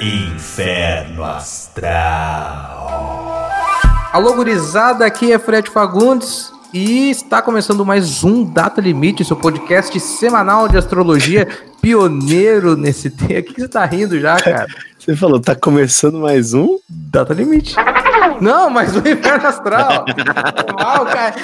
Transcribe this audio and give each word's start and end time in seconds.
Inferno 0.00 1.22
Astral. 1.22 2.88
Alô, 4.10 4.32
gurizada, 4.32 5.04
aqui 5.04 5.30
é 5.30 5.38
Fred 5.38 5.68
Fagundes 5.68 6.50
e 6.72 7.10
está 7.10 7.42
começando 7.42 7.84
mais 7.84 8.24
um 8.24 8.42
Data 8.42 8.80
Limite, 8.80 9.26
seu 9.26 9.36
podcast 9.36 10.00
semanal 10.00 10.68
de 10.68 10.78
astrologia, 10.78 11.46
pioneiro 11.82 12.78
nesse 12.78 13.10
tema. 13.12 13.40
O 13.40 13.42
que 13.42 13.60
você 13.60 13.68
tá 13.68 13.84
rindo 13.84 14.18
já, 14.18 14.36
cara? 14.40 14.66
Você 14.98 15.14
falou, 15.14 15.38
tá 15.38 15.54
começando 15.54 16.18
mais 16.18 16.54
um? 16.54 16.78
Data 16.88 17.34
Limite. 17.34 17.76
Não, 18.40 18.70
mas 18.70 18.94
o 18.96 18.98
Inferno 18.98 19.46
Astral. 19.46 20.04
Uau, 20.78 21.06
cara. 21.06 21.34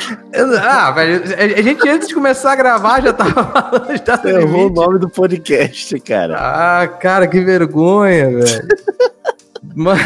Ah, 0.62 0.90
velho, 0.90 1.22
a 1.58 1.62
gente 1.62 1.88
antes 1.88 2.08
de 2.08 2.14
começar 2.14 2.52
a 2.52 2.56
gravar 2.56 3.02
já 3.02 3.12
tava 3.12 3.44
falando 3.44 3.92
de 3.92 4.02
Data 4.02 4.22
Você 4.22 4.36
errou 4.36 4.68
o 4.68 4.72
nome 4.72 4.98
do 4.98 5.08
podcast, 5.08 5.98
cara. 6.00 6.36
Ah, 6.38 6.88
cara, 6.88 7.26
que 7.26 7.40
vergonha, 7.40 8.30
velho. 8.30 8.68
mas, 9.74 10.00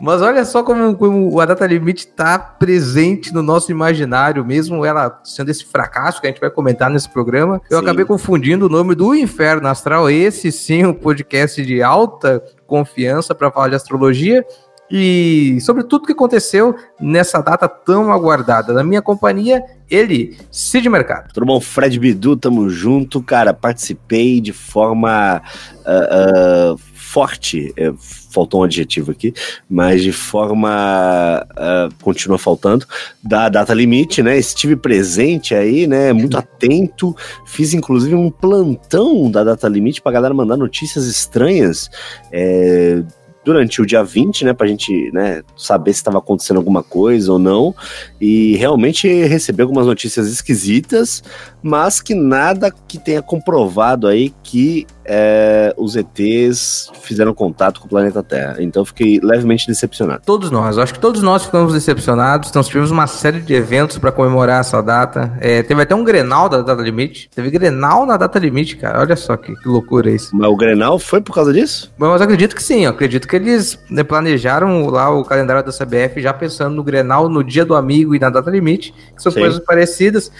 mas 0.00 0.22
olha 0.22 0.44
só 0.44 0.62
como, 0.62 0.96
como 0.96 1.40
a 1.40 1.44
data 1.44 1.66
limite 1.66 2.06
está 2.06 2.38
presente 2.38 3.32
no 3.32 3.42
nosso 3.42 3.70
imaginário, 3.70 4.44
mesmo 4.44 4.84
ela 4.84 5.20
sendo 5.24 5.50
esse 5.50 5.64
fracasso 5.64 6.20
que 6.20 6.26
a 6.26 6.30
gente 6.30 6.40
vai 6.40 6.50
comentar 6.50 6.90
nesse 6.90 7.08
programa. 7.08 7.60
Eu 7.70 7.78
Sim. 7.78 7.84
acabei 7.84 8.04
confundindo 8.04 8.66
o 8.66 8.68
nome 8.68 8.94
do 8.94 9.14
Inferno 9.14 9.68
Astral, 9.68 10.10
esse 10.10 10.50
sim, 10.50 10.84
um 10.84 10.94
podcast 10.94 11.64
de 11.64 11.82
alta 11.82 12.42
confiança 12.66 13.34
para 13.34 13.50
falar 13.50 13.68
de 13.68 13.74
astrologia 13.74 14.44
e 14.90 15.58
sobre 15.60 15.84
tudo 15.84 16.06
que 16.06 16.12
aconteceu 16.12 16.74
nessa 17.00 17.40
data 17.40 17.68
tão 17.68 18.12
aguardada. 18.12 18.72
Na 18.72 18.82
minha 18.82 19.00
companhia, 19.00 19.62
ele, 19.88 20.36
Cid 20.50 20.88
Mercado. 20.88 21.32
Tudo 21.32 21.46
bom? 21.46 21.60
Fred 21.60 21.98
Bidu, 21.98 22.36
tamo 22.36 22.68
junto, 22.68 23.22
cara. 23.22 23.54
Participei 23.54 24.40
de 24.40 24.52
forma 24.52 25.40
ah, 25.40 25.42
ah, 25.86 26.74
forte, 27.10 27.72
é, 27.76 27.92
faltou 28.32 28.60
um 28.60 28.64
adjetivo 28.64 29.10
aqui, 29.12 29.32
mas 29.68 30.02
de 30.02 30.12
forma. 30.12 31.46
ah, 31.56 31.88
continua 32.02 32.38
faltando, 32.38 32.84
da 33.22 33.48
data 33.48 33.72
limite, 33.72 34.22
né? 34.22 34.36
Estive 34.38 34.74
presente 34.74 35.54
aí, 35.54 35.86
né? 35.86 36.12
Muito 36.12 36.36
atento. 36.36 37.14
Fiz 37.46 37.74
inclusive 37.74 38.14
um 38.14 38.30
plantão 38.30 39.30
da 39.30 39.44
data 39.44 39.68
limite 39.68 40.02
pra 40.02 40.12
galera 40.12 40.34
mandar 40.34 40.56
notícias 40.56 41.06
estranhas. 41.06 41.88
é, 42.32 43.02
durante 43.44 43.80
o 43.80 43.86
dia 43.86 44.04
20, 44.04 44.44
né, 44.44 44.52
pra 44.52 44.66
gente, 44.66 45.10
né, 45.12 45.42
saber 45.56 45.92
se 45.92 46.00
estava 46.00 46.18
acontecendo 46.18 46.58
alguma 46.58 46.82
coisa 46.82 47.32
ou 47.32 47.38
não, 47.38 47.74
e 48.20 48.56
realmente 48.56 49.08
recebi 49.24 49.62
algumas 49.62 49.86
notícias 49.86 50.28
esquisitas, 50.28 51.22
mas 51.62 52.00
que 52.00 52.14
nada 52.14 52.70
que 52.70 52.98
tenha 52.98 53.22
comprovado 53.22 54.06
aí 54.06 54.32
que 54.42 54.86
é, 55.12 55.74
os 55.76 55.96
ETs 55.96 56.88
fizeram 57.02 57.34
contato 57.34 57.80
com 57.80 57.86
o 57.86 57.90
planeta 57.90 58.22
Terra. 58.22 58.58
Então 58.60 58.82
eu 58.82 58.86
fiquei 58.86 59.18
levemente 59.20 59.66
decepcionado. 59.66 60.22
Todos 60.24 60.52
nós, 60.52 60.78
acho 60.78 60.94
que 60.94 61.00
todos 61.00 61.20
nós 61.20 61.44
ficamos 61.44 61.72
decepcionados. 61.72 62.52
Nós 62.52 62.68
tivemos 62.68 62.92
uma 62.92 63.08
série 63.08 63.40
de 63.40 63.52
eventos 63.52 63.98
para 63.98 64.12
comemorar 64.12 64.60
essa 64.60 64.80
data. 64.80 65.36
É, 65.40 65.64
teve 65.64 65.82
até 65.82 65.96
um 65.96 66.04
Grenal 66.04 66.48
da 66.48 66.62
data 66.62 66.80
limite. 66.80 67.28
Teve 67.34 67.50
Grenal 67.50 68.06
na 68.06 68.16
data 68.16 68.38
limite, 68.38 68.76
cara. 68.76 69.00
Olha 69.00 69.16
só 69.16 69.36
que, 69.36 69.52
que 69.56 69.68
loucura 69.68 70.08
isso. 70.08 70.30
Mas 70.32 70.48
o 70.48 70.56
Grenal 70.56 70.96
foi 70.96 71.20
por 71.20 71.34
causa 71.34 71.52
disso? 71.52 71.92
Mas 71.98 72.08
eu 72.08 72.24
acredito 72.24 72.54
que 72.54 72.62
sim, 72.62 72.84
eu 72.84 72.90
acredito 72.90 73.26
que 73.26 73.34
eles 73.34 73.80
né, 73.90 74.04
planejaram 74.04 74.86
lá 74.86 75.10
o 75.10 75.24
calendário 75.24 75.64
da 75.64 75.72
CBF 75.72 76.22
já 76.22 76.32
pensando 76.32 76.76
no 76.76 76.84
Grenal, 76.84 77.28
no 77.28 77.42
dia 77.42 77.64
do 77.64 77.74
amigo 77.74 78.14
e 78.14 78.20
na 78.20 78.30
data 78.30 78.48
limite, 78.48 78.94
que 79.16 79.20
são 79.20 79.32
Sim. 79.32 79.40
coisas 79.40 79.58
parecidas. 79.58 80.30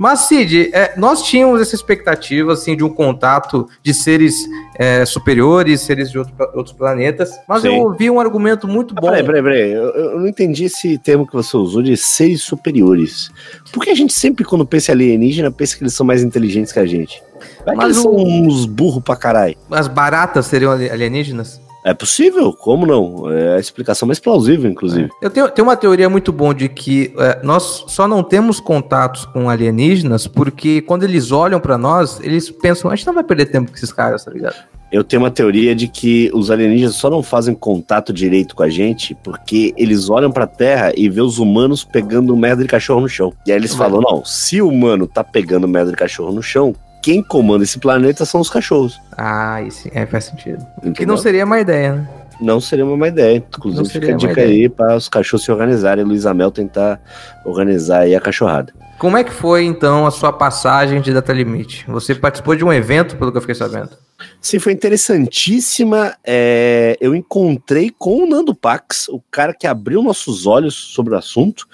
Mas, 0.00 0.20
Cid, 0.20 0.70
é, 0.72 0.94
nós 0.96 1.22
tínhamos 1.22 1.60
essa 1.60 1.74
expectativa 1.74 2.54
assim, 2.54 2.74
de 2.74 2.82
um 2.82 2.88
contato 2.88 3.68
de 3.82 3.92
seres 4.20 4.48
é, 4.78 5.04
superiores, 5.04 5.80
seres 5.80 6.10
de 6.10 6.18
outro- 6.18 6.34
outros 6.54 6.74
planetas, 6.74 7.30
mas 7.48 7.62
Sim. 7.62 7.68
eu 7.68 7.74
ouvi 7.86 8.10
um 8.10 8.20
argumento 8.20 8.66
muito 8.68 8.94
Ah, 8.96 9.00
bom. 9.00 9.08
peraí, 9.08 9.24
peraí, 9.24 9.42
peraí. 9.42 9.72
Eu, 9.72 9.88
eu 9.90 10.20
não 10.20 10.26
entendi 10.26 10.64
esse 10.64 10.98
termo 10.98 11.26
que 11.26 11.32
você 11.32 11.56
usou 11.56 11.82
de 11.82 11.96
seres 11.96 12.42
superiores. 12.42 13.30
Por 13.72 13.82
que 13.84 13.90
a 13.90 13.94
gente 13.94 14.12
sempre, 14.12 14.44
quando 14.44 14.64
pensa 14.66 14.92
em 14.92 14.94
alienígena, 14.94 15.50
pensa 15.50 15.76
que 15.76 15.82
eles 15.82 15.94
são 15.94 16.06
mais 16.06 16.22
inteligentes 16.22 16.72
que 16.72 16.78
a 16.78 16.86
gente? 16.86 17.22
Vai 17.64 17.74
que 17.74 17.82
Mas 17.82 17.84
eles 17.96 17.98
o- 17.98 18.02
são 18.02 18.14
uns 18.16 18.66
burros 18.66 19.02
pra 19.02 19.16
caralho. 19.16 19.56
As 19.70 19.88
baratas 19.88 20.46
seriam 20.46 20.72
ali- 20.72 20.90
alienígenas? 20.90 21.60
É 21.84 21.94
possível? 21.94 22.52
Como 22.52 22.84
não? 22.84 23.30
É 23.30 23.56
a 23.56 23.58
explicação 23.58 24.06
mais 24.06 24.18
plausível, 24.18 24.70
inclusive. 24.70 25.08
Eu 25.20 25.30
tenho, 25.30 25.48
tenho 25.48 25.66
uma 25.66 25.76
teoria 25.76 26.08
muito 26.10 26.32
bom 26.32 26.52
de 26.52 26.68
que 26.68 27.14
é, 27.18 27.40
nós 27.42 27.84
só 27.88 28.06
não 28.06 28.22
temos 28.22 28.60
contatos 28.60 29.24
com 29.24 29.48
alienígenas 29.48 30.26
porque 30.26 30.82
quando 30.82 31.04
eles 31.04 31.32
olham 31.32 31.58
pra 31.58 31.78
nós, 31.78 32.20
eles 32.20 32.50
pensam, 32.50 32.90
a 32.90 32.96
gente 32.96 33.06
não 33.06 33.14
vai 33.14 33.24
perder 33.24 33.46
tempo 33.46 33.70
com 33.70 33.76
esses 33.76 33.92
caras, 33.92 34.24
tá 34.24 34.30
ligado? 34.30 34.56
Eu 34.92 35.04
tenho 35.04 35.22
uma 35.22 35.30
teoria 35.30 35.72
de 35.74 35.86
que 35.86 36.30
os 36.34 36.50
alienígenas 36.50 36.96
só 36.96 37.08
não 37.08 37.22
fazem 37.22 37.54
contato 37.54 38.12
direito 38.12 38.56
com 38.56 38.64
a 38.64 38.68
gente 38.68 39.14
porque 39.22 39.72
eles 39.76 40.10
olham 40.10 40.32
pra 40.32 40.48
Terra 40.48 40.92
e 40.96 41.08
vê 41.08 41.20
os 41.20 41.38
humanos 41.38 41.84
pegando 41.84 42.36
merda 42.36 42.62
de 42.62 42.68
cachorro 42.68 43.02
no 43.02 43.08
chão. 43.08 43.32
E 43.46 43.52
aí 43.52 43.56
eles 43.56 43.72
falam: 43.72 44.00
não, 44.00 44.24
se 44.24 44.60
o 44.60 44.68
humano 44.68 45.06
tá 45.06 45.22
pegando 45.22 45.68
merda 45.68 45.92
de 45.92 45.96
cachorro 45.96 46.32
no 46.32 46.42
chão, 46.42 46.74
quem 47.02 47.22
comanda 47.22 47.64
esse 47.64 47.78
planeta 47.78 48.24
são 48.24 48.40
os 48.40 48.50
cachorros. 48.50 49.00
Ah, 49.16 49.62
isso 49.62 49.88
é, 49.92 50.06
faz 50.06 50.24
sentido. 50.24 50.64
Que 50.80 50.88
Entendeu? 50.88 51.14
não 51.14 51.16
seria 51.16 51.44
uma 51.44 51.60
ideia, 51.60 51.94
né? 51.94 52.08
Não 52.40 52.60
seria 52.60 52.84
uma 52.84 52.96
má 52.96 53.08
ideia. 53.08 53.36
Inclusive, 53.36 53.88
fica 53.88 54.14
a 54.14 54.16
dica 54.16 54.32
ideia. 54.32 54.48
aí 54.48 54.68
para 54.68 54.96
os 54.96 55.08
cachorros 55.08 55.44
se 55.44 55.52
organizarem. 55.52 56.04
Luiz 56.04 56.24
Amel 56.24 56.50
tentar 56.50 57.00
organizar 57.44 58.00
aí 58.00 58.14
a 58.14 58.20
cachorrada. 58.20 58.72
Como 58.98 59.16
é 59.16 59.24
que 59.24 59.32
foi, 59.32 59.64
então, 59.64 60.06
a 60.06 60.10
sua 60.10 60.32
passagem 60.32 61.00
de 61.00 61.12
data 61.12 61.32
limite? 61.32 61.84
Você 61.88 62.14
participou 62.14 62.54
de 62.54 62.64
um 62.64 62.72
evento, 62.72 63.16
pelo 63.16 63.30
que 63.30 63.38
eu 63.38 63.42
fiquei 63.42 63.54
sabendo. 63.54 63.90
Sim, 64.40 64.58
foi 64.58 64.72
interessantíssima. 64.72 66.14
É, 66.24 66.96
eu 67.00 67.14
encontrei 67.14 67.90
com 67.90 68.24
o 68.24 68.26
Nando 68.26 68.54
Pax, 68.54 69.08
o 69.08 69.22
cara 69.30 69.54
que 69.54 69.66
abriu 69.66 70.02
nossos 70.02 70.46
olhos 70.46 70.74
sobre 70.74 71.14
o 71.14 71.18
assunto, 71.18 71.66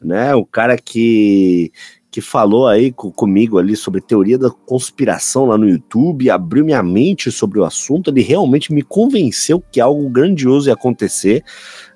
né? 0.00 0.34
O 0.34 0.44
cara 0.44 0.76
que, 0.76 1.72
que 2.16 2.20
falou 2.22 2.66
aí 2.66 2.90
co- 2.92 3.12
comigo 3.12 3.58
ali 3.58 3.76
sobre 3.76 4.00
teoria 4.00 4.38
da 4.38 4.48
conspiração 4.48 5.44
lá 5.44 5.58
no 5.58 5.68
YouTube, 5.68 6.30
abriu 6.30 6.64
minha 6.64 6.82
mente 6.82 7.30
sobre 7.30 7.58
o 7.60 7.64
assunto. 7.64 8.08
Ele 8.10 8.22
realmente 8.22 8.72
me 8.72 8.80
convenceu 8.80 9.62
que 9.70 9.82
algo 9.82 10.08
grandioso 10.08 10.70
ia 10.70 10.72
acontecer. 10.72 11.44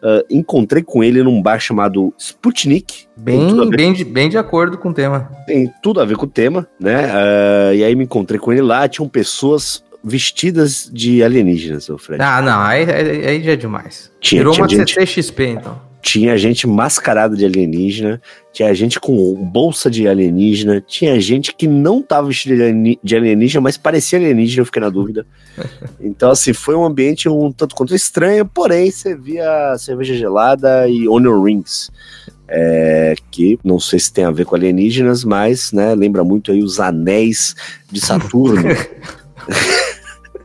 Ah, 0.03 0.23
encontrei 0.31 0.83
com 0.83 1.03
ele 1.03 1.23
num 1.23 1.41
bar 1.41 1.59
chamado 1.59 2.13
Sputnik. 2.19 3.07
Bem, 3.17 3.55
ver 3.57 3.71
bem, 3.75 3.93
de, 3.95 4.05
bem 4.05 4.29
de 4.29 4.37
acordo 4.37 4.77
com 4.77 4.91
o 4.91 4.93
tema. 4.93 5.31
tem 5.47 5.73
tudo 5.83 6.03
a 6.03 6.05
ver 6.05 6.19
com 6.19 6.27
o 6.27 6.29
tema, 6.29 6.69
né? 6.79 7.11
Ah, 7.11 7.75
e 7.75 7.83
aí 7.83 7.97
me 7.97 8.05
encontrei 8.05 8.39
com 8.39 8.53
ele 8.53 8.61
lá, 8.61 8.87
tinham 8.87 9.09
pessoas 9.09 9.83
vestidas 10.05 10.91
de 10.93 11.23
alienígenas, 11.25 11.89
o 11.89 11.97
Fred. 11.97 12.23
Ah, 12.23 12.43
não, 12.43 12.61
aí, 12.61 12.85
aí, 12.91 13.27
aí 13.27 13.43
já 13.43 13.53
é 13.53 13.57
demais. 13.57 14.13
Tinha- 14.21 14.41
Virou 14.43 14.53
tinha 14.53 14.65
uma 14.65 14.69
gente- 14.69 14.93
CCXP, 14.93 15.47
então. 15.47 15.81
Tinha 16.03 16.37
gente 16.39 16.67
mascarada 16.67 17.37
de 17.37 17.45
alienígena, 17.45 18.21
tinha 18.53 18.75
gente 18.75 18.99
com 18.99 19.35
bolsa 19.35 19.91
de 19.91 20.09
alienígena, 20.09 20.81
tinha 20.81 21.21
gente 21.21 21.55
que 21.55 21.67
não 21.67 22.03
tava 22.03 22.29
vestida 22.29 22.65
de 23.03 23.17
alienígena, 23.17 23.61
mas 23.61 23.77
parecia 23.77 24.19
alienígena, 24.19 24.63
eu 24.63 24.67
fiquei 24.67 24.81
na 24.83 24.91
dúvida. 24.91 25.27
Então, 26.01 26.31
assim, 26.31 26.53
foi 26.53 26.75
um 26.75 26.85
ambiente 26.85 27.29
um 27.29 27.53
tanto 27.53 27.75
quanto 27.75 27.95
estranho, 27.95 28.47
porém, 28.47 28.91
você 28.91 29.15
via 29.15 29.77
cerveja 29.79 30.15
gelada 30.15 30.89
e 30.89 31.07
onion 31.09 31.43
rings. 31.43 31.91
é, 32.49 33.15
que 33.31 33.59
não 33.63 33.79
sei 33.79 33.99
se 33.99 34.13
tem 34.13 34.25
a 34.25 34.31
ver 34.31 34.45
com 34.45 34.57
alienígenas, 34.57 35.25
mas, 35.25 35.71
né, 35.73 35.95
lembra 35.95 36.25
muito 36.25 36.51
aí 36.51 36.63
os 36.63 36.81
anéis 36.81 37.55
de 37.91 38.01
Saturno. 38.01 38.63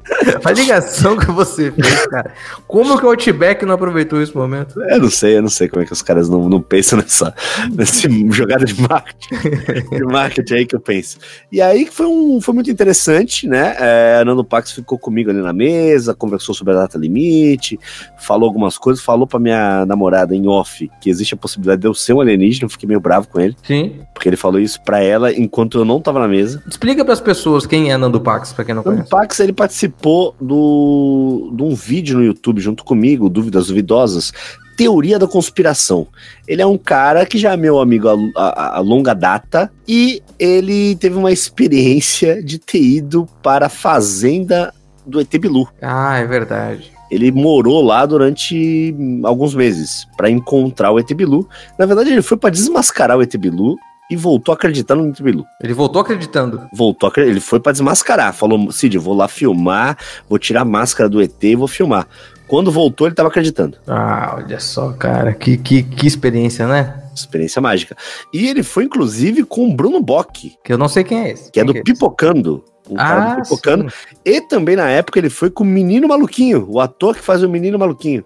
A 0.44 0.52
ligação 0.52 1.18
que 1.18 1.32
você 1.32 1.72
fez, 1.72 2.08
cara. 2.08 2.32
Como 2.68 2.98
que 2.98 3.06
o 3.06 3.10
Outback 3.10 3.66
não 3.66 3.74
aproveitou 3.74 4.22
esse 4.22 4.36
momento? 4.36 4.82
Eu 4.82 5.00
não 5.00 5.10
sei, 5.10 5.38
eu 5.38 5.42
não 5.42 5.50
sei 5.50 5.68
como 5.68 5.82
é 5.82 5.86
que 5.86 5.94
os 5.94 6.02
caras 6.02 6.30
não, 6.30 6.48
não 6.48 6.62
pensam 6.62 7.00
nessa, 7.00 7.34
nessa 7.74 8.08
jogada 8.32 8.66
de 8.66 8.80
marketing, 8.80 9.90
de 9.90 10.04
marketing 10.04 10.54
aí 10.54 10.66
que 10.66 10.76
eu 10.76 10.80
penso. 10.80 11.18
E 11.52 11.62
aí 11.62 11.88
foi, 11.88 12.06
um, 12.06 12.40
foi 12.40 12.54
muito 12.54 12.70
interessante, 12.70 13.48
né? 13.48 13.76
É, 13.80 14.20
a 14.22 14.26
Nando 14.26 14.44
Pax 14.44 14.72
ficou 14.72 14.98
comigo 14.98 15.30
ali 15.30 15.42
na 15.42 15.54
mesa, 15.54 16.14
conversou 16.14 16.54
sobre 16.54 16.74
a 16.74 16.78
data 16.78 16.98
limite, 16.98 17.80
falou 18.20 18.48
algumas 18.48 18.78
coisas, 18.78 19.04
falou 19.04 19.26
pra 19.26 19.40
minha 19.40 19.86
namorada 19.86 20.36
em 20.36 20.48
off 20.48 20.90
que 21.02 21.10
existe 21.10 21.34
a 21.34 21.38
possibilidade 21.38 21.82
de 21.82 21.88
eu 21.88 21.94
ser 21.94 22.14
um 22.14 22.22
alienígena, 22.22 22.66
eu 22.66 22.70
fiquei 22.70 22.88
meio 22.88 23.00
bravo 23.00 23.28
com 23.28 23.40
ele, 23.40 23.56
Sim. 23.64 24.00
porque 24.14 24.30
ele 24.30 24.38
falou 24.38 24.60
isso 24.60 24.82
pra 24.84 25.00
ela 25.00 25.34
enquanto 25.34 25.80
eu 25.80 25.86
não 25.86 26.00
tava 26.00 26.20
na 26.20 26.28
mesa. 26.28 26.64
Explica 26.68 27.04
pras 27.04 27.20
pessoas 27.20 27.66
quem 27.66 27.92
é 27.92 27.98
Nando 27.98 28.20
Pax, 28.22 28.54
pra 28.54 28.64
quem 28.64 28.76
não 28.76 28.84
Nando 28.84 28.98
conhece. 28.98 29.10
Pax, 29.10 29.40
ele 29.40 29.54
participou 29.54 29.95
do, 30.40 31.52
de 31.54 31.64
um 31.64 31.74
vídeo 31.74 32.18
no 32.18 32.24
YouTube 32.24 32.62
junto 32.62 32.84
comigo, 32.84 33.30
Dúvidas 33.30 33.68
Duvidosas, 33.68 34.32
Teoria 34.78 35.18
da 35.18 35.28
Conspiração. 35.28 36.08
Ele 36.48 36.62
é 36.62 36.66
um 36.66 36.78
cara 36.78 37.26
que 37.26 37.38
já 37.38 37.54
é 37.54 37.58
meu 37.58 37.80
amigo 37.80 38.08
a 38.36 38.80
longa 38.80 39.14
data 39.14 39.72
e 39.88 40.22
ele 40.38 40.96
teve 40.98 41.16
uma 41.16 41.32
experiência 41.32 42.44
de 42.44 42.60
ter 42.60 42.82
ido 42.82 43.28
para 43.42 43.68
a 43.68 43.70
fazenda 43.70 44.74
do 45.06 45.20
ET 45.20 45.38
Bilu. 45.38 45.68
Ah, 45.82 46.18
é 46.18 46.26
verdade. 46.26 46.92
Ele 47.10 47.32
morou 47.32 47.84
lá 47.84 48.06
durante 48.06 48.94
alguns 49.24 49.54
meses 49.54 50.08
para 50.18 50.30
encontrar 50.30 50.92
o 50.92 51.00
ET 51.00 51.12
Bilu. 51.14 51.48
Na 51.78 51.86
verdade, 51.86 52.12
ele 52.12 52.22
foi 52.22 52.36
para 52.36 52.50
desmascarar 52.50 53.18
o 53.18 53.22
ET 53.22 53.36
Bilu 53.38 53.78
e 54.10 54.16
voltou 54.16 54.54
acreditando 54.54 55.04
no 55.04 55.12
Bilu. 55.12 55.46
Ele 55.62 55.74
voltou 55.74 56.02
acreditando. 56.02 56.68
Voltou, 56.74 57.12
ele 57.18 57.40
foi 57.40 57.60
pra 57.60 57.72
desmascarar. 57.72 58.34
Falou, 58.34 58.72
Cid, 58.72 58.96
eu 58.96 59.02
vou 59.02 59.14
lá 59.16 59.28
filmar, 59.28 59.98
vou 60.30 60.38
tirar 60.38 60.62
a 60.62 60.66
máscara 60.66 61.10
do 61.10 61.22
ET 61.22 61.44
e 61.44 61.56
vou 61.56 61.68
filmar. 61.68 62.08
Quando 62.48 62.72
voltou, 62.72 63.08
ele 63.08 63.16
tava 63.16 63.30
acreditando. 63.30 63.78
Ah, 63.88 64.36
olha 64.38 64.60
só, 64.60 64.92
cara. 64.92 65.34
Que, 65.34 65.58
que, 65.58 65.82
que 65.82 66.06
experiência, 66.06 66.68
né? 66.68 67.02
Experiência 67.16 67.62
mágica. 67.62 67.96
E 68.32 68.48
ele 68.48 68.62
foi, 68.62 68.84
inclusive, 68.84 69.44
com 69.44 69.68
o 69.68 69.74
Bruno 69.76 70.02
Bock, 70.02 70.54
Que 70.64 70.74
eu 70.74 70.78
não 70.78 70.88
sei 70.88 71.04
quem 71.04 71.20
é 71.22 71.32
esse. 71.32 71.52
que 71.52 71.60
é 71.60 71.66
Quem 71.66 71.74
do 71.74 71.84
Pipocando. 71.84 72.64
O 72.88 72.96
cara 72.96 73.32
Ah, 73.32 73.36
do 73.36 73.42
Pipocando. 73.44 73.90
sim. 73.90 74.16
E 74.24 74.42
também, 74.42 74.76
na 74.76 74.88
época, 74.90 75.18
ele 75.20 75.30
foi 75.30 75.50
com 75.50 75.64
o 75.64 75.68
Menino 75.68 76.08
Maluquinho, 76.08 76.66
o 76.70 76.80
ator 76.80 77.16
que 77.16 77.22
faz 77.22 77.42
o 77.44 77.50
Menino 77.50 77.80
Maluquinho. 77.80 78.24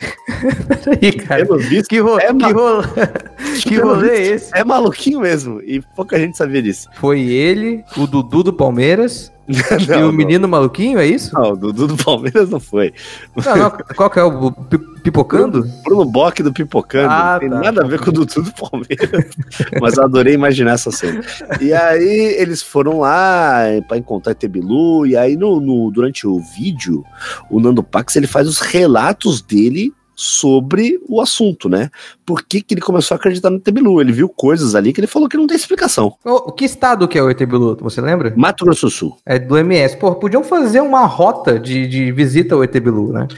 Peraí, 0.83 1.11
cara. 1.13 1.57
Visto, 1.57 1.87
Que, 1.87 1.99
ro 1.99 2.19
É, 2.19 2.33
que, 2.33 2.51
ro 2.51 2.81
que 3.61 3.75
rolê 3.77 4.09
é 4.09 4.21
esse? 4.27 4.51
É 4.57 4.63
maluquinho 4.63 5.21
mesmo. 5.21 5.61
E 5.61 5.81
pouca 5.95 6.19
gente 6.19 6.37
sabia 6.37 6.61
disso. 6.61 6.87
Foi 6.95 7.21
ele, 7.21 7.83
o 7.97 8.05
Dudu 8.05 8.43
do 8.43 8.53
Palmeiras 8.53 9.31
e 9.49 9.55
Não, 9.89 9.97
o 9.97 10.01
não. 10.03 10.11
menino 10.11 10.47
maluquinho, 10.47 10.99
é 10.99 11.05
isso? 11.07 11.33
Não, 11.33 11.53
o 11.53 11.55
Dudu 11.57 11.87
do 11.87 11.97
Palmeiras 11.97 12.49
não 12.49 12.59
foi. 12.59 12.93
Não, 13.35 13.55
não, 13.57 13.71
qual 13.95 14.09
que 14.09 14.19
é 14.19 14.23
o 14.23 14.51
pi- 14.51 14.77
pipocando? 15.03 15.67
Bruno 15.83 16.05
Bock 16.05 16.43
do 16.43 16.53
Pipocando. 16.53 17.09
Ah, 17.11 17.33
não 17.33 17.39
tem 17.39 17.49
tá. 17.49 17.59
nada 17.59 17.83
a 17.83 17.87
ver 17.87 17.99
com 17.99 18.09
o 18.11 18.13
Dudu 18.13 18.43
do 18.43 18.53
Palmeiras. 18.53 19.25
mas 19.81 19.97
eu 19.97 20.03
adorei 20.03 20.35
imaginar 20.35 20.73
essa 20.73 20.91
cena. 20.91 21.21
E 21.59 21.73
aí 21.73 22.35
eles 22.37 22.61
foram 22.61 22.99
lá 22.99 23.63
pra 23.87 23.97
encontrar 23.97 24.33
ET 24.33 24.45
Bilu. 24.47 25.07
E 25.07 25.17
aí 25.17 25.35
no, 25.35 25.59
no- 25.59 25.89
durante 25.89 26.27
o 26.27 26.39
vídeo, 26.39 27.03
o 27.49 27.59
Nando 27.59 27.81
Pax 27.81 28.15
ele 28.15 28.27
faz 28.27 28.47
os 28.47 28.59
relatos 28.59 29.41
dele 29.41 29.91
sobre 30.19 30.99
o 31.07 31.21
assunto, 31.21 31.69
né? 31.69 31.89
Por 32.25 32.43
que, 32.43 32.61
que 32.61 32.73
ele 32.73 32.81
começou 32.81 33.15
a 33.15 33.17
acreditar 33.17 33.49
no 33.49 33.55
ET 33.55 33.71
Bilu? 33.71 34.01
Ele 34.01 34.11
viu 34.11 34.27
coisas 34.27 34.75
ali 34.75 34.91
que 34.91 34.99
ele 34.99 35.07
falou 35.07 35.29
que 35.29 35.37
não 35.37 35.47
tem 35.47 35.55
explicação. 35.55 36.13
O, 36.25 36.51
que 36.51 36.65
estado 36.65 37.07
que 37.07 37.17
é 37.17 37.23
o 37.23 37.29
ET 37.29 37.39
Bilu? 37.39 37.77
Você 37.79 38.01
lembra? 38.01 38.33
Mato 38.35 38.65
Grosso 38.65 38.87
do 38.87 38.91
Sul. 38.91 39.17
É 39.25 39.39
do 39.39 39.57
MS. 39.57 39.95
Pô, 39.95 40.13
podiam 40.15 40.43
fazer 40.43 40.81
uma 40.81 41.05
rota 41.05 41.57
de, 41.57 41.87
de 41.87 42.11
visita 42.11 42.53
ao 42.53 42.63
ET 42.65 42.73
Bilu, 42.73 43.13
né? 43.13 43.29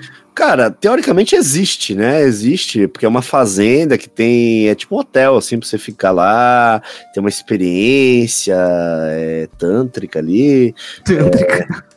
Cara, 0.42 0.72
teoricamente 0.72 1.36
existe, 1.36 1.94
né? 1.94 2.24
Existe, 2.24 2.88
porque 2.88 3.06
é 3.06 3.08
uma 3.08 3.22
fazenda 3.22 3.96
que 3.96 4.10
tem. 4.10 4.70
É 4.70 4.74
tipo 4.74 4.96
um 4.96 4.98
hotel, 4.98 5.38
assim, 5.38 5.60
pra 5.60 5.70
você 5.70 5.78
ficar 5.78 6.10
lá, 6.10 6.82
ter 7.14 7.20
uma 7.20 7.30
experiência 7.30 8.56
é, 8.58 9.48
tântrica 9.60 10.18
ali, 10.18 10.74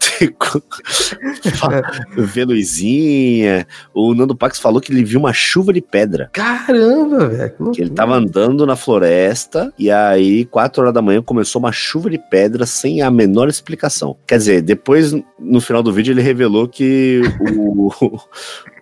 ver 2.17 2.45
luzinha. 2.45 3.67
O 3.95 4.15
Nando 4.15 4.37
Pax 4.37 4.59
falou 4.59 4.81
que 4.81 4.93
ele 4.93 5.05
viu 5.05 5.19
uma 5.19 5.33
chuva 5.33 5.73
de 5.73 5.81
pedra. 5.81 6.31
Caramba, 6.33 7.29
velho. 7.29 7.71
que 7.73 7.81
ele 7.81 7.91
tava 7.91 8.15
andando 8.15 8.67
na 8.67 8.77
floresta 8.77 9.73
e 9.79 9.91
aí, 9.91 10.45
4 10.45 10.83
horas 10.83 10.95
da 10.95 11.03
manhã, 11.03 11.23
começou 11.23 11.61
uma 11.61 11.73
chuva 11.73 12.11
de 12.11 12.19
pedra 12.19 12.67
sem 12.67 13.03
a 13.03 13.11
menor 13.11 13.49
explicação. 13.49 14.17
Quer 14.27 14.39
dizer, 14.39 14.63
depois, 14.63 15.15
no 15.45 15.61
final 15.61 15.83
do 15.83 15.93
vídeo, 15.93 16.13
ele 16.13 16.23
revelou 16.23 16.67
que 16.67 17.23
o. 17.41 17.91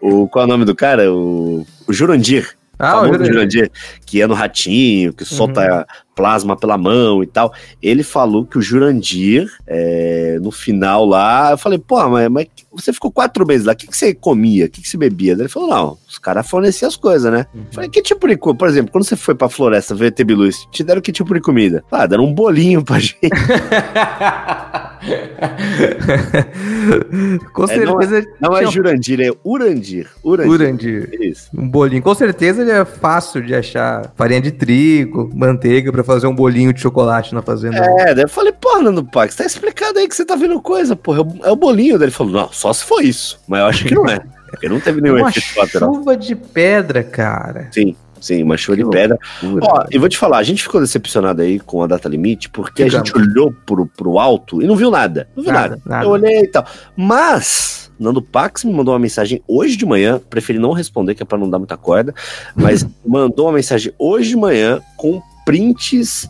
o 0.01 0.29
qual 0.29 0.45
é 0.45 0.47
o 0.47 0.51
nome 0.51 0.65
do 0.65 0.75
cara? 0.75 1.13
O, 1.13 1.67
o 1.87 1.93
Jurandir. 1.93 2.57
Ah, 2.79 3.03
aí. 3.03 3.27
Jurandir, 3.27 3.71
que 4.13 4.21
é 4.21 4.27
no 4.27 4.35
ratinho, 4.35 5.15
que 5.15 5.25
solta 5.25 5.87
plasma 6.15 6.55
pela 6.55 6.77
mão 6.77 7.23
e 7.23 7.27
tal. 7.27 7.51
Ele 7.83 8.03
falou 8.03 8.45
que 8.45 8.59
o 8.59 8.61
Jurandir, 8.61 9.51
é, 9.67 10.39
no 10.43 10.51
final 10.51 11.07
lá, 11.07 11.53
eu 11.53 11.57
falei, 11.57 11.79
pô, 11.79 12.07
mas, 12.11 12.29
mas 12.29 12.47
você 12.71 12.93
ficou 12.93 13.11
quatro 13.11 13.47
meses 13.47 13.65
lá, 13.65 13.73
o 13.73 13.77
que, 13.77 13.87
que 13.87 13.97
você 13.97 14.13
comia? 14.13 14.67
O 14.67 14.69
que, 14.69 14.83
que 14.83 14.89
você 14.91 14.99
bebia? 14.99 15.33
Ele 15.33 15.49
falou, 15.49 15.71
não, 15.71 15.99
os 16.07 16.19
caras 16.19 16.47
forneciam 16.47 16.89
as 16.89 16.97
coisas, 16.97 17.33
né? 17.33 17.47
Uhum. 17.55 17.65
Falei, 17.73 17.89
que 17.89 18.03
tipo 18.03 18.29
de 18.29 18.37
coisa? 18.37 18.59
Por 18.59 18.69
exemplo, 18.69 18.93
quando 18.93 19.05
você 19.05 19.17
foi 19.17 19.35
pra 19.35 19.49
floresta 19.49 19.95
ver 19.95 20.13
Bilu, 20.23 20.47
te 20.71 20.85
deram 20.85 21.01
que 21.01 21.11
tipo 21.11 21.33
de 21.33 21.41
comida? 21.41 21.83
Ah, 21.91 22.05
deram 22.05 22.27
um 22.27 22.35
bolinho 22.35 22.85
pra 22.85 22.99
gente. 22.99 23.17
Com 27.53 27.65
É, 27.65 27.85
não 27.85 28.01
certeza. 28.01 28.29
Não 28.41 28.57
é 28.57 28.67
Jurandir, 28.67 29.21
é 29.21 29.31
Urandir. 29.45 30.09
Urandir. 30.25 30.53
Urandir. 30.53 31.09
Isso. 31.21 31.51
Um 31.55 31.69
bolinho. 31.69 32.03
Com 32.03 32.15
certeza 32.15 32.63
ele 32.63 32.71
é 32.71 32.85
fácil 32.85 33.43
de 33.43 33.55
achar 33.55 34.02
farinha 34.17 34.41
de 34.41 34.51
trigo, 34.51 35.31
manteiga 35.35 35.91
pra 35.93 36.03
fazer 36.05 36.27
um 36.27 36.35
bolinho 36.35 36.73
de 36.73 36.81
chocolate 36.81 37.35
na 37.35 37.43
fazenda. 37.43 37.77
É, 37.77 38.15
daí 38.15 38.25
eu 38.25 38.29
falei, 38.29 38.53
porra, 38.53 38.83
Nando 38.83 39.05
Pax, 39.05 39.37
tá 39.37 39.45
explicado 39.45 39.99
aí 39.99 40.09
que 40.09 40.15
você 40.17 40.25
tá 40.25 40.35
vendo 40.37 40.61
coisa, 40.61 40.95
porra, 40.97 41.19
é 41.19 41.23
o- 41.23 41.47
é 41.47 41.51
o 41.53 41.57
bolinho. 41.57 41.99
Daí 41.99 42.07
ele 42.07 42.13
falou, 42.13 42.33
não, 42.33 42.53
só 42.53 42.73
se 42.73 42.85
for 42.85 43.03
isso. 43.03 43.39
Mas 43.49 43.61
eu 43.61 43.67
acho 43.67 43.85
que 43.85 43.95
não 43.95 44.07
é. 44.09 44.21
Porque 44.51 44.69
não 44.69 44.79
teve 44.81 45.01
nenhum 45.01 45.17
Uma 45.17 45.31
efeito 45.31 45.55
colateral. 45.55 45.95
chuva 45.95 46.17
de 46.17 46.35
pedra, 46.35 47.03
cara. 47.03 47.69
Sim, 47.73 47.97
sim, 48.21 48.43
uma 48.43 48.57
chuva 48.59 48.77
de 48.77 48.85
pedra. 48.89 49.19
loucura. 49.43 49.67
Ó, 49.67 49.85
e 49.91 49.99
vou 49.99 50.09
te 50.11 50.19
falar, 50.19 50.39
a 50.39 50.43
gente 50.43 50.63
ficou 50.63 50.79
decepcionado 50.81 51.41
aí 51.41 51.59
com 51.59 51.83
a 51.83 51.87
data 51.87 52.07
limite, 52.09 52.51
porque 52.51 52.83
a 52.83 52.89
gente 52.89 53.17
olhou 53.17 53.51
pro, 53.65 53.87
pro 53.87 54.19
alto 54.19 54.61
e 54.63 54.67
não 54.67 54.77
viu 54.77 54.91
nada. 54.91 55.27
Não 55.35 55.43
viu 55.43 55.53
nada. 55.53 55.69
Nada, 55.71 55.83
nada. 55.87 56.05
Eu 56.05 56.11
olhei 56.11 56.41
e 56.41 56.49
tal. 56.49 56.67
Mas, 56.95 57.82
Nando 58.03 58.21
Pax 58.21 58.65
me 58.65 58.73
mandou 58.73 58.93
uma 58.93 58.99
mensagem 59.01 59.43
hoje 59.47 59.77
de 59.77 59.87
manhã, 59.87 60.21
preferi 60.29 60.59
não 60.59 60.73
responder, 60.73 61.15
que 61.15 61.23
é 61.23 61.27
pra 61.27 61.39
não 61.39 61.49
dar 61.49 61.59
muita 61.59 61.77
corda, 61.77 62.15
mas 62.55 62.85
mandou 63.07 63.47
uma 63.47 63.53
mensagem 63.53 63.93
hoje 63.99 64.31
de 64.31 64.37
manhã 64.37 64.81
com 64.97 65.23
prints 65.47 66.29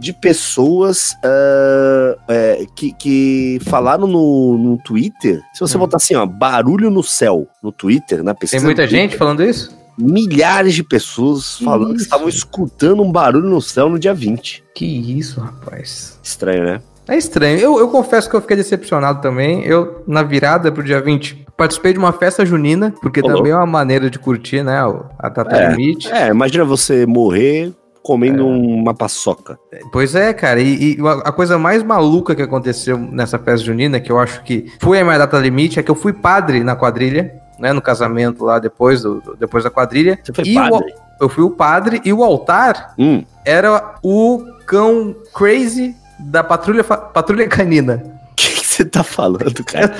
de 0.00 0.12
pessoas 0.12 1.14
ah, 1.24 2.16
é, 2.28 2.66
que, 2.74 2.92
que 2.92 3.58
falaram 3.64 4.06
no, 4.06 4.58
no 4.58 4.78
Twitter. 4.78 5.40
Se 5.54 5.60
você 5.60 5.76
Hum. 5.76 5.80
botar 5.80 5.96
assim, 5.96 6.14
ó, 6.14 6.26
barulho 6.26 6.90
no 6.90 7.02
céu 7.02 7.46
no 7.62 7.70
Twitter, 7.72 8.22
na 8.22 8.34
Tem 8.34 8.40
pesquisa. 8.40 8.64
muita 8.64 8.82
do 8.82 8.88
Twitter, 8.88 9.08
gente 9.08 9.16
falando 9.16 9.42
isso? 9.44 9.74
milhares 9.96 10.74
de 10.74 10.82
pessoas 10.82 11.54
Que 11.56 11.64
falando 11.64 11.90
que 11.90 11.96
isso? 11.98 12.04
estavam 12.04 12.28
escutando 12.28 13.00
um 13.02 13.12
barulho 13.12 13.48
no 13.48 13.62
céu 13.62 13.88
no 13.88 13.96
dia 13.98 14.12
20. 14.12 14.64
Que 14.74 14.84
isso, 15.16 15.40
rapaz. 15.40 16.18
Estranho, 16.22 16.64
né? 16.64 16.80
É 17.08 17.16
estranho. 17.16 17.58
Eu, 17.58 17.78
eu 17.78 17.88
confesso 17.88 18.28
que 18.30 18.34
eu 18.36 18.40
fiquei 18.40 18.56
decepcionado 18.56 19.20
também. 19.20 19.62
Eu, 19.64 20.02
na 20.06 20.22
virada 20.22 20.72
pro 20.72 20.82
dia 20.82 21.00
20, 21.00 21.46
participei 21.56 21.92
de 21.92 21.98
uma 21.98 22.12
festa 22.12 22.44
junina, 22.46 22.94
porque 23.02 23.20
também 23.22 23.52
é 23.52 23.56
uma 23.56 23.66
maneira 23.66 24.08
de 24.08 24.18
curtir, 24.18 24.62
né? 24.62 24.84
o- 24.86 25.04
A 25.18 25.28
data 25.28 25.54
É. 25.56 25.70
limite. 25.70 26.10
É, 26.10 26.28
imagina 26.28 26.64
você 26.64 27.04
morrer 27.06 27.72
comendo 28.02 28.42
É. 28.42 28.46
uma 28.46 28.94
paçoca. 28.94 29.58
Pois 29.92 30.14
é, 30.14 30.32
cara. 30.32 30.60
E, 30.60 30.92
e 30.94 30.98
a 31.24 31.32
coisa 31.32 31.58
mais 31.58 31.82
maluca 31.82 32.34
que 32.34 32.42
aconteceu 32.42 32.96
nessa 32.98 33.38
festa 33.38 33.64
junina, 33.66 34.00
que 34.00 34.10
eu 34.12 34.18
acho 34.18 34.42
que 34.42 34.72
foi 34.80 34.98
a 35.00 35.04
minha 35.04 35.18
data 35.18 35.38
limite, 35.38 35.78
é 35.78 35.82
que 35.82 35.90
eu 35.90 35.94
fui 35.94 36.12
padre 36.12 36.62
na 36.64 36.74
quadrilha, 36.76 37.32
né? 37.58 37.72
No 37.72 37.80
casamento 37.82 38.44
lá 38.44 38.58
depois, 38.58 39.02
do, 39.02 39.22
depois 39.38 39.62
da 39.64 39.70
quadrilha. 39.70 40.18
Você 40.22 40.32
foi 40.32 40.44
E 40.44 40.58
o- 40.58 40.70
padre? 40.70 40.94
eu 41.20 41.28
fui 41.28 41.44
o 41.44 41.50
padre 41.50 42.00
e 42.04 42.12
o 42.12 42.22
altar 42.24 42.94
Hum, 42.98 43.22
era 43.44 43.94
o 44.02 44.42
cão 44.66 45.14
crazy 45.34 45.94
da 46.18 46.42
patrulha, 46.44 46.84
patrulha 46.84 47.46
canina. 47.48 48.02
o 48.30 48.34
que, 48.34 48.50
que 48.60 48.66
você 48.66 48.84
tá 48.84 49.02
falando, 49.04 49.62
cara? 49.64 49.94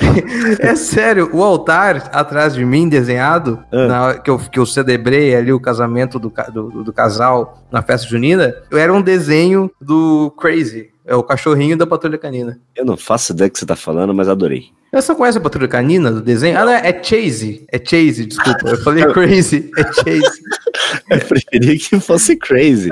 É 0.59 0.75
sério, 0.75 1.29
o 1.33 1.41
altar 1.43 2.09
atrás 2.13 2.53
de 2.53 2.65
mim, 2.65 2.89
desenhado, 2.89 3.63
Ah. 3.71 3.87
na 3.87 4.13
que, 4.15 4.29
eu, 4.29 4.37
que 4.37 4.59
eu 4.59 4.65
celebrei 4.65 5.35
ali 5.35 5.51
o 5.53 5.59
casamento 5.59 6.19
do, 6.19 6.31
do, 6.53 6.83
do 6.83 6.93
casal 6.93 7.63
na 7.71 7.81
festa 7.81 8.07
junina, 8.07 8.53
era 8.71 8.93
um 8.93 9.01
desenho 9.01 9.71
do 9.81 10.31
Crazy, 10.39 10.89
é 11.05 11.15
o 11.15 11.23
cachorrinho 11.23 11.77
da 11.77 11.87
patrulha 11.87 12.17
canina. 12.17 12.59
Eu 12.75 12.83
não 12.85 12.97
faço 12.97 13.31
ideia 13.33 13.49
do 13.49 13.53
que 13.53 13.59
você 13.59 13.65
tá 13.65 13.75
falando, 13.75 14.13
mas 14.13 14.27
adorei. 14.27 14.65
Você 14.93 15.11
não 15.11 15.17
conhece 15.17 15.37
a 15.37 15.41
patrulha 15.41 15.67
canina 15.67 16.09
do 16.09 16.21
desenho? 16.21 16.57
Ah, 16.57 16.63
não, 16.65 16.71
é 16.71 17.03
Chase. 17.03 17.65
É 17.69 17.77
Chase, 17.77 18.25
desculpa. 18.25 18.69
Eu 18.69 18.77
falei 18.81 19.05
Crazy, 19.11 19.69
é 19.77 19.83
Chase. 19.93 20.41
Eu 21.09 21.19
preferi 21.19 21.77
que 21.77 21.99
fosse 21.99 22.35
crazy. 22.35 22.89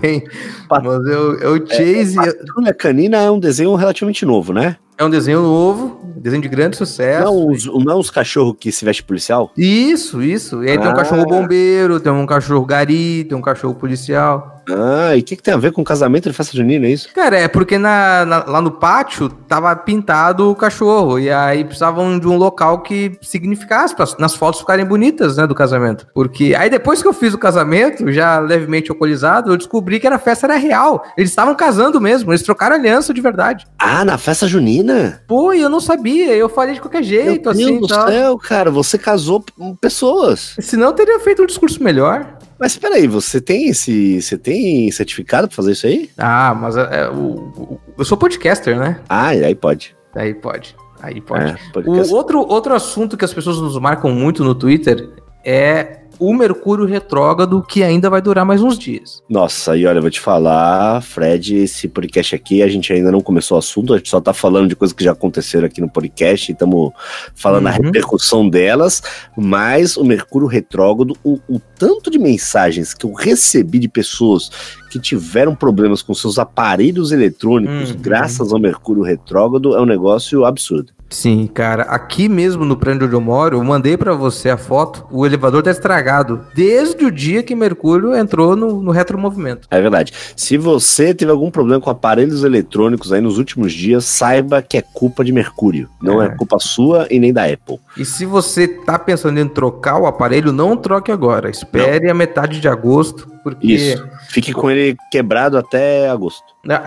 Bem, 0.00 0.24
Pat- 0.68 0.82
mas 0.84 1.06
eu, 1.06 1.38
eu 1.38 1.66
Chase 1.66 2.14
Patrulha 2.16 2.74
Canina 2.74 3.18
é 3.18 3.30
um 3.30 3.38
desenho 3.40 3.74
relativamente 3.74 4.24
novo, 4.24 4.52
né? 4.52 4.76
é 5.00 5.04
um 5.04 5.10
desenho 5.10 5.40
novo, 5.40 6.00
desenho 6.16 6.42
de 6.42 6.48
grande 6.48 6.76
sucesso. 6.76 7.24
Não, 7.24 7.48
os, 7.48 7.66
não 7.66 7.92
é 7.92 7.94
uns 7.94 8.10
cachorros 8.10 8.56
que 8.58 8.72
se 8.72 8.84
veste 8.84 9.00
policial? 9.04 9.52
Isso, 9.56 10.20
isso. 10.20 10.64
E 10.64 10.70
aí 10.70 10.76
tem 10.76 10.88
um 10.88 10.90
Ah. 10.90 10.94
cachorro 10.96 11.24
bombeiro, 11.24 12.00
tem 12.00 12.10
um 12.10 12.26
cachorro 12.26 12.66
gari, 12.66 13.22
tem 13.22 13.38
um 13.38 13.40
cachorro 13.40 13.76
policial. 13.76 14.57
Ah, 14.70 15.16
e 15.16 15.20
o 15.20 15.22
que, 15.24 15.36
que 15.36 15.42
tem 15.42 15.54
a 15.54 15.58
ver 15.58 15.72
com 15.72 15.82
casamento 15.84 16.28
de 16.28 16.36
festa 16.36 16.56
junina, 16.56 16.86
é 16.86 16.90
isso? 16.90 17.08
Cara, 17.14 17.38
é 17.38 17.48
porque 17.48 17.78
na, 17.78 18.24
na- 18.24 18.44
lá 18.46 18.60
no 18.60 18.70
pátio 18.72 19.28
tava 19.28 19.74
pintado 19.76 20.50
o 20.50 20.54
cachorro. 20.54 21.18
E 21.18 21.30
aí 21.30 21.64
precisavam 21.64 22.18
de 22.18 22.26
um 22.28 22.36
local 22.36 22.82
que 22.82 23.12
significasse 23.22 23.94
para 23.94 24.06
nas 24.18 24.34
fotos 24.34 24.60
ficarem 24.60 24.84
bonitas, 24.84 25.36
né, 25.36 25.46
do 25.46 25.54
casamento. 25.54 26.06
Porque 26.14 26.54
aí 26.58 26.68
depois 26.68 27.00
que 27.02 27.08
eu 27.08 27.12
fiz 27.12 27.34
o 27.34 27.38
casamento, 27.38 28.10
já 28.12 28.38
levemente 28.38 28.90
alcoolizado, 28.90 29.52
eu 29.52 29.56
descobri 29.56 29.98
que 30.00 30.06
era 30.06 30.16
a 30.16 30.20
festa 30.20 30.46
era 30.46 30.56
real. 30.56 31.04
Eles 31.16 31.30
estavam 31.30 31.54
casando 31.54 32.00
mesmo, 32.00 32.30
eles 32.30 32.42
trocaram 32.42 32.76
aliança 32.76 33.14
de 33.14 33.20
verdade. 33.20 33.66
Ah, 33.78 34.04
na 34.04 34.18
festa 34.18 34.46
junina? 34.46 35.22
Pô, 35.26 35.52
eu 35.52 35.68
não 35.68 35.80
sabia, 35.80 36.34
eu 36.34 36.48
falei 36.48 36.74
de 36.74 36.80
qualquer 36.80 37.02
jeito, 37.02 37.42
Meu 37.44 37.50
assim, 37.52 37.78
Deus 37.78 37.88
do 37.88 38.10
céu, 38.10 38.38
cara, 38.38 38.70
você 38.70 38.98
casou 38.98 39.44
com 39.56 39.74
pessoas. 39.74 40.54
Senão 40.60 40.88
eu 40.88 40.92
teria 40.92 41.20
feito 41.20 41.42
um 41.42 41.46
discurso 41.46 41.82
melhor. 41.82 42.38
Mas 42.58 42.76
peraí, 42.76 43.06
você 43.06 43.40
tem 43.40 43.68
esse. 43.68 44.20
Você 44.20 44.36
tem 44.36 44.90
certificado 44.90 45.46
pra 45.48 45.56
fazer 45.56 45.72
isso 45.72 45.86
aí? 45.86 46.10
Ah, 46.18 46.54
mas 46.54 46.76
é, 46.76 47.02
é, 47.02 47.10
o, 47.10 47.78
eu 47.96 48.04
sou 48.04 48.18
podcaster, 48.18 48.78
né? 48.78 49.00
Ah, 49.08 49.34
e 49.34 49.44
aí 49.44 49.54
pode. 49.54 49.96
Aí 50.14 50.34
pode. 50.34 50.74
Aí 51.00 51.20
pode. 51.20 51.50
É, 51.50 51.56
O 51.86 52.14
outro, 52.14 52.40
outro 52.40 52.74
assunto 52.74 53.16
que 53.16 53.24
as 53.24 53.32
pessoas 53.32 53.58
nos 53.58 53.78
marcam 53.78 54.10
muito 54.10 54.42
no 54.42 54.54
Twitter 54.54 55.08
é 55.44 56.00
o 56.18 56.34
Mercúrio 56.34 56.84
retrógrado, 56.84 57.62
que 57.62 57.82
ainda 57.82 58.10
vai 58.10 58.20
durar 58.20 58.44
mais 58.44 58.62
uns 58.62 58.78
dias. 58.78 59.22
Nossa, 59.28 59.76
e 59.76 59.86
olha, 59.86 59.98
eu 59.98 60.02
vou 60.02 60.10
te 60.10 60.20
falar, 60.20 61.00
Fred, 61.02 61.56
esse 61.56 61.88
podcast 61.88 62.34
aqui, 62.34 62.62
a 62.62 62.68
gente 62.68 62.92
ainda 62.92 63.12
não 63.12 63.20
começou 63.20 63.56
o 63.56 63.58
assunto, 63.58 63.94
a 63.94 63.98
gente 63.98 64.08
só 64.08 64.20
tá 64.20 64.32
falando 64.32 64.68
de 64.68 64.76
coisas 64.76 64.94
que 64.94 65.04
já 65.04 65.12
aconteceram 65.12 65.66
aqui 65.66 65.80
no 65.80 65.88
podcast, 65.88 66.52
estamos 66.52 66.92
falando 67.34 67.66
uhum. 67.66 67.70
a 67.70 67.72
repercussão 67.72 68.48
delas, 68.48 69.02
mas 69.36 69.96
o 69.96 70.04
Mercúrio 70.04 70.48
retrógrado, 70.48 71.16
o, 71.22 71.38
o 71.48 71.60
tanto 71.78 72.10
de 72.10 72.18
mensagens 72.18 72.94
que 72.94 73.06
eu 73.06 73.12
recebi 73.12 73.78
de 73.78 73.88
pessoas 73.88 74.50
que 74.90 74.98
tiveram 74.98 75.54
problemas 75.54 76.02
com 76.02 76.14
seus 76.14 76.38
aparelhos 76.38 77.12
eletrônicos 77.12 77.90
uhum. 77.90 77.96
graças 78.00 78.52
ao 78.52 78.58
Mercúrio 78.58 79.02
retrógrado 79.02 79.76
é 79.76 79.80
um 79.80 79.86
negócio 79.86 80.44
absurdo. 80.44 80.97
Sim, 81.08 81.46
cara. 81.46 81.84
Aqui 81.84 82.28
mesmo 82.28 82.64
no 82.64 82.76
prédio 82.76 83.06
onde 83.06 83.14
eu 83.14 83.20
moro, 83.20 83.56
eu 83.56 83.64
mandei 83.64 83.96
para 83.96 84.12
você 84.12 84.50
a 84.50 84.56
foto. 84.56 85.06
O 85.10 85.24
elevador 85.24 85.62
tá 85.62 85.70
estragado 85.70 86.44
desde 86.54 87.04
o 87.04 87.10
dia 87.10 87.42
que 87.42 87.54
Mercúrio 87.54 88.14
entrou 88.14 88.54
no, 88.54 88.82
no 88.82 88.90
retromovimento. 88.90 89.66
É 89.70 89.80
verdade. 89.80 90.12
Se 90.36 90.56
você 90.56 91.14
teve 91.14 91.30
algum 91.30 91.50
problema 91.50 91.80
com 91.80 91.90
aparelhos 91.90 92.44
eletrônicos 92.44 93.12
aí 93.12 93.20
nos 93.20 93.38
últimos 93.38 93.72
dias, 93.72 94.04
saiba 94.04 94.60
que 94.62 94.76
é 94.76 94.82
culpa 94.82 95.24
de 95.24 95.32
Mercúrio. 95.32 95.88
Não 96.00 96.22
é, 96.22 96.26
é 96.26 96.28
culpa 96.28 96.58
sua 96.58 97.06
e 97.10 97.18
nem 97.18 97.32
da 97.32 97.44
Apple. 97.44 97.78
E 97.96 98.04
se 98.04 98.24
você 98.26 98.68
tá 98.68 98.98
pensando 98.98 99.38
em 99.38 99.48
trocar 99.48 99.98
o 99.98 100.06
aparelho, 100.06 100.52
não 100.52 100.76
troque 100.76 101.10
agora. 101.10 101.50
Espere 101.50 102.06
não. 102.06 102.12
a 102.12 102.14
metade 102.14 102.60
de 102.60 102.68
agosto, 102.68 103.28
porque. 103.54 103.74
Isso. 103.74 104.08
Fique 104.30 104.52
com 104.52 104.70
ele 104.70 104.96
quebrado 105.10 105.56
até 105.56 106.08
agosto. 106.08 106.44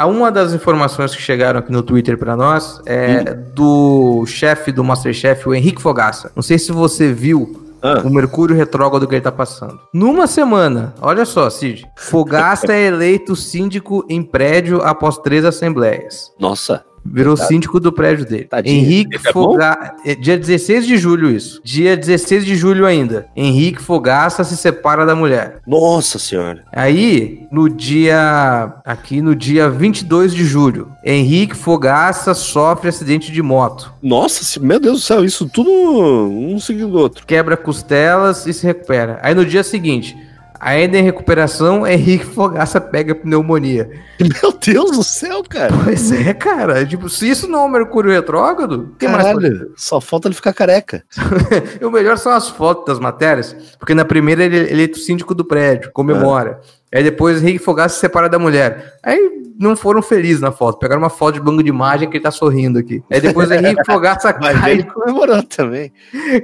Uma 0.08 0.32
das 0.32 0.54
informações 0.54 1.16
que 1.16 1.22
chegaram 1.22 1.60
aqui 1.60 1.72
no 1.72 1.82
Twitter 1.82 2.18
para 2.18 2.36
nós 2.36 2.82
é 2.86 3.22
hum. 3.22 3.52
do 3.56 4.26
chefe 4.28 4.72
do 4.72 4.84
Masterchef, 4.84 5.50
o 5.50 5.54
Henrique 5.54 5.82
Fogaça. 5.82 6.32
Não 6.36 6.44
sei 6.44 6.60
se 6.60 6.72
você 6.72 7.12
viu 7.12 7.62
ah. 7.82 8.02
o 8.06 8.10
Mercúrio 8.10 8.56
retrógrado 8.56 9.08
que 9.08 9.16
ele 9.16 9.22
tá 9.22 9.32
passando. 9.32 9.80
Numa 9.94 10.28
semana, 10.28 10.94
olha 11.02 11.26
só, 11.26 11.50
Cid. 11.50 11.86
Fogaça 11.98 12.72
é 12.72 12.86
eleito 12.86 13.36
síndico 13.36 14.06
em 14.08 14.22
prédio 14.22 14.82
após 14.82 15.18
três 15.18 15.44
assembleias. 15.44 16.32
Nossa. 16.40 16.86
Virou 17.04 17.36
tá. 17.36 17.46
síndico 17.46 17.80
do 17.80 17.92
prédio 17.92 18.26
dele. 18.26 18.46
Tadinho. 18.46 18.76
Henrique 18.76 19.16
é 19.16 19.32
Fogaça. 19.32 19.96
É 20.06 20.16
dia 20.16 20.38
16 20.38 20.86
de 20.86 20.98
julho, 20.98 21.30
isso. 21.30 21.62
Dia 21.64 21.98
16 21.98 22.46
de 22.46 22.56
julho 22.56 22.86
ainda. 22.86 23.28
Henrique 23.36 23.82
Fogaça 23.82 24.44
se 24.44 24.56
separa 24.56 25.06
da 25.06 25.16
mulher. 25.16 25.60
Nossa 25.66 26.20
senhora. 26.20 26.64
Aí, 26.72 27.48
no 27.52 27.70
dia. 27.70 28.74
Aqui 28.86 29.22
no 29.22 29.36
dia 29.36 29.70
22 29.70 30.34
de 30.34 30.46
julho, 30.46 30.92
Henrique 31.04 31.56
Fogaça 31.56 32.34
sofre 32.34 32.90
acidente 32.90 33.32
de 33.32 33.42
moto. 33.42 33.94
Nossa, 34.02 34.60
meu 34.60 34.80
Deus 34.80 35.00
do 35.00 35.06
céu, 35.06 35.26
isso 35.26 35.48
tudo 35.50 35.72
um 35.72 36.60
seguindo 36.60 36.96
o 36.96 37.00
outro. 37.00 37.26
Quebra 37.26 37.58
costelas 37.58 38.46
e 38.46 38.54
se 38.54 38.66
recupera. 38.66 39.20
Aí 39.22 39.34
no 39.34 39.46
dia 39.46 39.64
seguinte. 39.64 40.16
Ainda 40.64 41.00
em 41.00 41.02
recuperação, 41.02 41.86
Henrique 41.88 42.24
Fogaça 42.24 42.80
pega 42.80 43.16
pneumonia. 43.16 43.90
Meu 44.20 44.54
Deus 44.54 44.92
do 44.92 45.04
céu, 45.04 45.44
cara. 45.44 45.74
Pois 45.84 46.12
é, 46.12 46.36
cara. 46.36 46.86
Tipo, 46.86 47.10
se 47.10 47.28
isso 47.28 47.48
não 47.48 47.62
é 47.62 47.64
um 47.64 47.70
Mercúrio 47.70 48.12
retrógrado, 48.12 48.94
tem 49.00 49.10
Caralho, 49.10 49.42
mais 49.42 49.62
só 49.76 50.00
falta 50.00 50.28
ele 50.28 50.36
ficar 50.36 50.54
careca. 50.54 51.04
o 51.82 51.90
melhor 51.90 52.16
são 52.20 52.32
as 52.32 52.48
fotos 52.48 52.86
das 52.86 53.00
matérias, 53.00 53.56
porque 53.80 53.96
na 53.96 54.06
primeira 54.06 54.44
ele, 54.44 54.84
é 54.84 54.86
o 54.86 54.96
síndico 54.96 55.34
do 55.34 55.44
prédio, 55.44 55.92
comemora. 55.92 56.62
É. 56.92 57.00
Aí 57.00 57.04
depois 57.04 57.42
Henrique 57.42 57.60
Fogaça 57.64 57.96
se 57.96 58.02
separa 58.02 58.30
da 58.30 58.38
mulher. 58.38 59.00
Aí 59.02 59.42
não 59.58 59.76
foram 59.76 60.02
felizes 60.02 60.42
na 60.42 60.52
foto. 60.52 60.78
Pegaram 60.78 61.02
uma 61.02 61.10
foto 61.10 61.36
de 61.36 61.42
banco 61.42 61.64
de 61.64 61.70
imagem 61.70 62.10
que 62.10 62.18
ele 62.18 62.24
tá 62.24 62.32
sorrindo 62.32 62.78
aqui. 62.78 63.02
Aí 63.10 63.22
depois 63.22 63.50
Henrique 63.50 63.82
Fogaça 63.90 64.32
cai. 64.34 64.72
Ele 64.72 64.84
comemorou 64.84 65.42
também. 65.44 65.92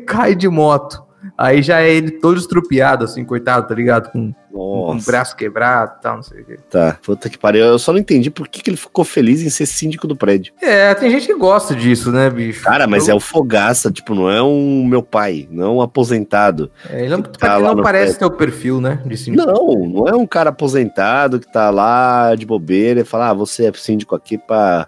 Cai 0.05 0.33
de 0.33 0.47
moto. 0.47 1.06
Aí 1.37 1.61
já 1.61 1.81
é 1.81 1.91
ele 1.91 2.11
todo 2.11 2.37
estrupiado, 2.37 3.05
assim, 3.05 3.25
coitado, 3.25 3.67
tá 3.67 3.75
ligado? 3.75 4.11
Com, 4.11 4.33
com 4.51 4.91
um 4.91 4.99
braço 4.99 5.35
quebrado 5.35 5.95
e 5.97 6.01
tal, 6.01 6.15
não 6.17 6.23
sei 6.23 6.41
o 6.41 6.45
quê. 6.45 6.57
Tá, 6.69 6.97
puta 7.01 7.29
que 7.29 7.37
pariu. 7.37 7.65
Eu 7.65 7.79
só 7.79 7.91
não 7.91 7.99
entendi 7.99 8.29
por 8.29 8.47
que, 8.47 8.61
que 8.61 8.69
ele 8.69 8.77
ficou 8.77 9.03
feliz 9.03 9.41
em 9.41 9.49
ser 9.49 9.65
síndico 9.65 10.07
do 10.07 10.15
prédio. 10.15 10.53
É, 10.61 10.93
tem 10.93 11.09
gente 11.09 11.27
que 11.27 11.35
gosta 11.35 11.75
disso, 11.75 12.11
né, 12.11 12.29
bicho? 12.29 12.63
Cara, 12.63 12.87
mas 12.87 13.07
Eu... 13.07 13.13
é 13.13 13.17
o 13.17 13.19
fogaça, 13.19 13.91
tipo, 13.91 14.13
não 14.13 14.29
é 14.29 14.41
um 14.41 14.85
meu 14.85 15.03
pai, 15.03 15.47
não 15.51 15.65
é 15.65 15.69
um 15.69 15.81
aposentado. 15.81 16.71
É, 16.89 17.01
ele 17.01 17.09
não, 17.09 17.21
tá 17.21 17.59
não 17.59 17.81
parece 17.81 18.17
ter 18.17 18.25
o 18.25 18.31
perfil, 18.31 18.81
né, 18.81 19.01
de 19.05 19.17
síndico. 19.17 19.45
Não, 19.45 19.73
não 19.87 20.07
é 20.07 20.15
um 20.15 20.27
cara 20.27 20.49
aposentado 20.49 21.39
que 21.39 21.51
tá 21.51 21.69
lá 21.69 22.35
de 22.35 22.45
bobeira 22.45 23.01
e 23.01 23.05
fala, 23.05 23.29
ah, 23.29 23.33
você 23.33 23.65
é 23.65 23.73
síndico 23.73 24.15
aqui 24.15 24.37
pra 24.37 24.87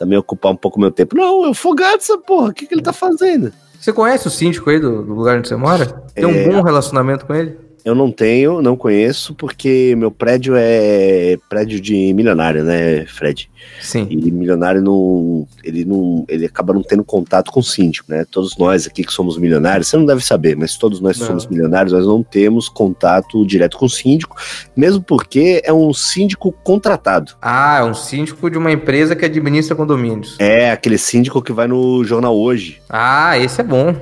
também 0.00 0.18
ocupar 0.18 0.50
um 0.50 0.56
pouco 0.56 0.80
meu 0.80 0.90
tempo. 0.90 1.14
Não, 1.14 1.44
é 1.44 1.48
o 1.50 1.54
fogaça, 1.54 2.16
porra, 2.16 2.48
o 2.48 2.54
que, 2.54 2.66
que 2.66 2.72
ele 2.72 2.80
tá 2.80 2.92
fazendo? 2.92 3.52
Você 3.80 3.94
conhece 3.94 4.28
o 4.28 4.30
síndico 4.30 4.68
aí 4.68 4.78
do, 4.78 5.02
do 5.02 5.14
lugar 5.14 5.38
onde 5.38 5.48
você 5.48 5.56
mora? 5.56 5.86
Tem 6.14 6.26
um 6.26 6.34
é... 6.34 6.46
bom 6.46 6.60
relacionamento 6.60 7.24
com 7.24 7.34
ele? 7.34 7.58
Eu 7.84 7.94
não 7.94 8.10
tenho, 8.10 8.60
não 8.60 8.76
conheço, 8.76 9.34
porque 9.34 9.94
meu 9.96 10.10
prédio 10.10 10.54
é 10.56 11.38
prédio 11.48 11.80
de 11.80 12.12
milionário, 12.12 12.62
né, 12.62 13.06
Fred? 13.06 13.50
Sim. 13.80 14.06
E 14.10 14.30
milionário 14.30 14.82
não. 14.82 15.46
Ele 15.64 15.84
não. 15.84 16.24
Ele 16.28 16.46
acaba 16.46 16.72
não 16.72 16.82
tendo 16.82 17.04
contato 17.04 17.50
com 17.50 17.60
o 17.60 17.62
síndico, 17.62 18.10
né? 18.10 18.24
Todos 18.30 18.56
nós 18.56 18.86
aqui 18.86 19.04
que 19.04 19.12
somos 19.12 19.38
milionários, 19.38 19.88
você 19.88 19.96
não 19.96 20.06
deve 20.06 20.24
saber, 20.24 20.56
mas 20.56 20.76
todos 20.76 21.00
nós 21.00 21.18
que 21.18 21.24
somos 21.24 21.46
milionários, 21.46 21.92
nós 21.92 22.06
não 22.06 22.22
temos 22.22 22.68
contato 22.68 23.46
direto 23.46 23.78
com 23.78 23.86
o 23.86 23.90
síndico, 23.90 24.36
mesmo 24.76 25.02
porque 25.02 25.62
é 25.64 25.72
um 25.72 25.92
síndico 25.92 26.52
contratado. 26.52 27.32
Ah, 27.40 27.78
é 27.80 27.84
um 27.84 27.94
síndico 27.94 28.50
de 28.50 28.58
uma 28.58 28.70
empresa 28.70 29.16
que 29.16 29.24
administra 29.24 29.74
condomínios. 29.74 30.36
É, 30.38 30.70
aquele 30.70 30.98
síndico 30.98 31.42
que 31.42 31.52
vai 31.52 31.66
no 31.66 32.04
jornal 32.04 32.36
hoje. 32.36 32.80
Ah, 32.88 33.38
esse 33.38 33.60
é 33.60 33.64
bom. 33.64 33.94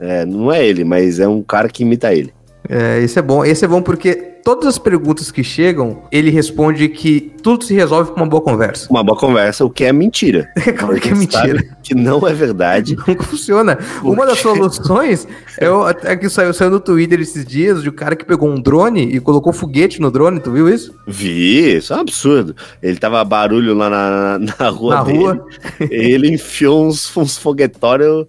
É, 0.00 0.24
não 0.26 0.52
é 0.52 0.66
ele, 0.66 0.84
mas 0.84 1.20
é 1.20 1.28
um 1.28 1.42
cara 1.42 1.68
que 1.68 1.84
imita 1.84 2.12
ele. 2.12 2.34
É, 2.68 3.00
esse 3.00 3.18
é 3.18 3.22
bom. 3.22 3.44
Esse 3.44 3.64
é 3.64 3.68
bom 3.68 3.82
porque 3.82 4.32
todas 4.44 4.66
as 4.66 4.78
perguntas 4.78 5.30
que 5.30 5.42
chegam, 5.42 6.02
ele 6.10 6.30
responde 6.30 6.88
que 6.88 7.32
tudo 7.42 7.64
se 7.64 7.74
resolve 7.74 8.12
com 8.12 8.16
uma 8.18 8.26
boa 8.26 8.42
conversa. 8.42 8.88
Uma 8.90 9.02
boa 9.02 9.18
conversa, 9.18 9.64
o 9.64 9.70
que 9.70 9.84
é 9.84 9.92
mentira. 9.92 10.48
É 10.64 10.72
claro 10.72 10.98
que 11.00 11.08
é 11.08 11.14
mentira. 11.14 11.62
Que 11.82 11.94
não 11.94 12.26
é 12.26 12.32
verdade. 12.32 12.96
Não 13.06 13.16
funciona. 13.16 13.78
Uma 14.02 14.24
das 14.24 14.38
soluções 14.38 15.26
é, 15.58 15.68
o, 15.68 15.88
é 15.88 16.16
que 16.16 16.28
saiu, 16.30 16.54
saiu 16.54 16.70
no 16.70 16.80
Twitter 16.80 17.20
esses 17.20 17.44
dias 17.44 17.82
de 17.82 17.88
um 17.88 17.92
cara 17.92 18.14
que 18.14 18.24
pegou 18.24 18.48
um 18.48 18.60
drone 18.60 19.02
e 19.02 19.18
colocou 19.20 19.52
foguete 19.52 20.00
no 20.00 20.10
drone, 20.10 20.40
tu 20.40 20.52
viu 20.52 20.68
isso? 20.68 20.94
Vi, 21.06 21.76
isso 21.76 21.92
é 21.92 21.96
um 21.96 22.00
absurdo. 22.00 22.54
Ele 22.80 22.96
tava 22.96 23.22
barulho 23.24 23.74
lá 23.74 23.90
na, 23.90 24.38
na 24.38 24.68
rua 24.68 24.94
na 24.94 25.02
dele. 25.02 25.18
Rua. 25.18 25.46
Ele 25.90 26.32
enfiou 26.32 26.86
uns, 26.86 27.14
uns 27.16 27.36
foguetórios 27.36 28.26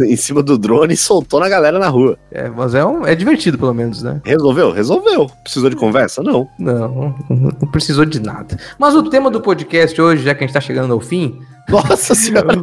em 0.00 0.16
cima 0.16 0.42
do 0.42 0.58
drone 0.58 0.94
e 0.94 0.96
soltou 0.96 1.40
na 1.40 1.48
galera 1.48 1.78
na 1.78 1.88
rua. 1.88 2.18
É, 2.30 2.48
mas 2.48 2.74
é, 2.74 2.84
um, 2.84 3.06
é 3.06 3.14
divertido, 3.14 3.58
pelo 3.58 3.74
menos, 3.74 4.02
né? 4.02 4.20
Resolveu? 4.24 4.70
Resolveu. 4.72 5.30
Precisou 5.42 5.70
de 5.70 5.76
conversa? 5.76 6.22
Não. 6.22 6.48
Não, 6.58 7.14
não 7.28 7.70
precisou 7.70 8.04
de 8.04 8.20
nada. 8.20 8.56
Mas 8.78 8.94
o 8.94 9.02
tema 9.08 9.30
do 9.30 9.40
podcast 9.40 10.00
hoje, 10.00 10.24
já 10.24 10.34
que 10.34 10.44
a 10.44 10.46
gente 10.46 10.54
tá 10.54 10.60
chegando 10.60 10.92
ao 10.92 11.00
fim. 11.00 11.40
Nossa 11.68 12.14
senhora! 12.14 12.62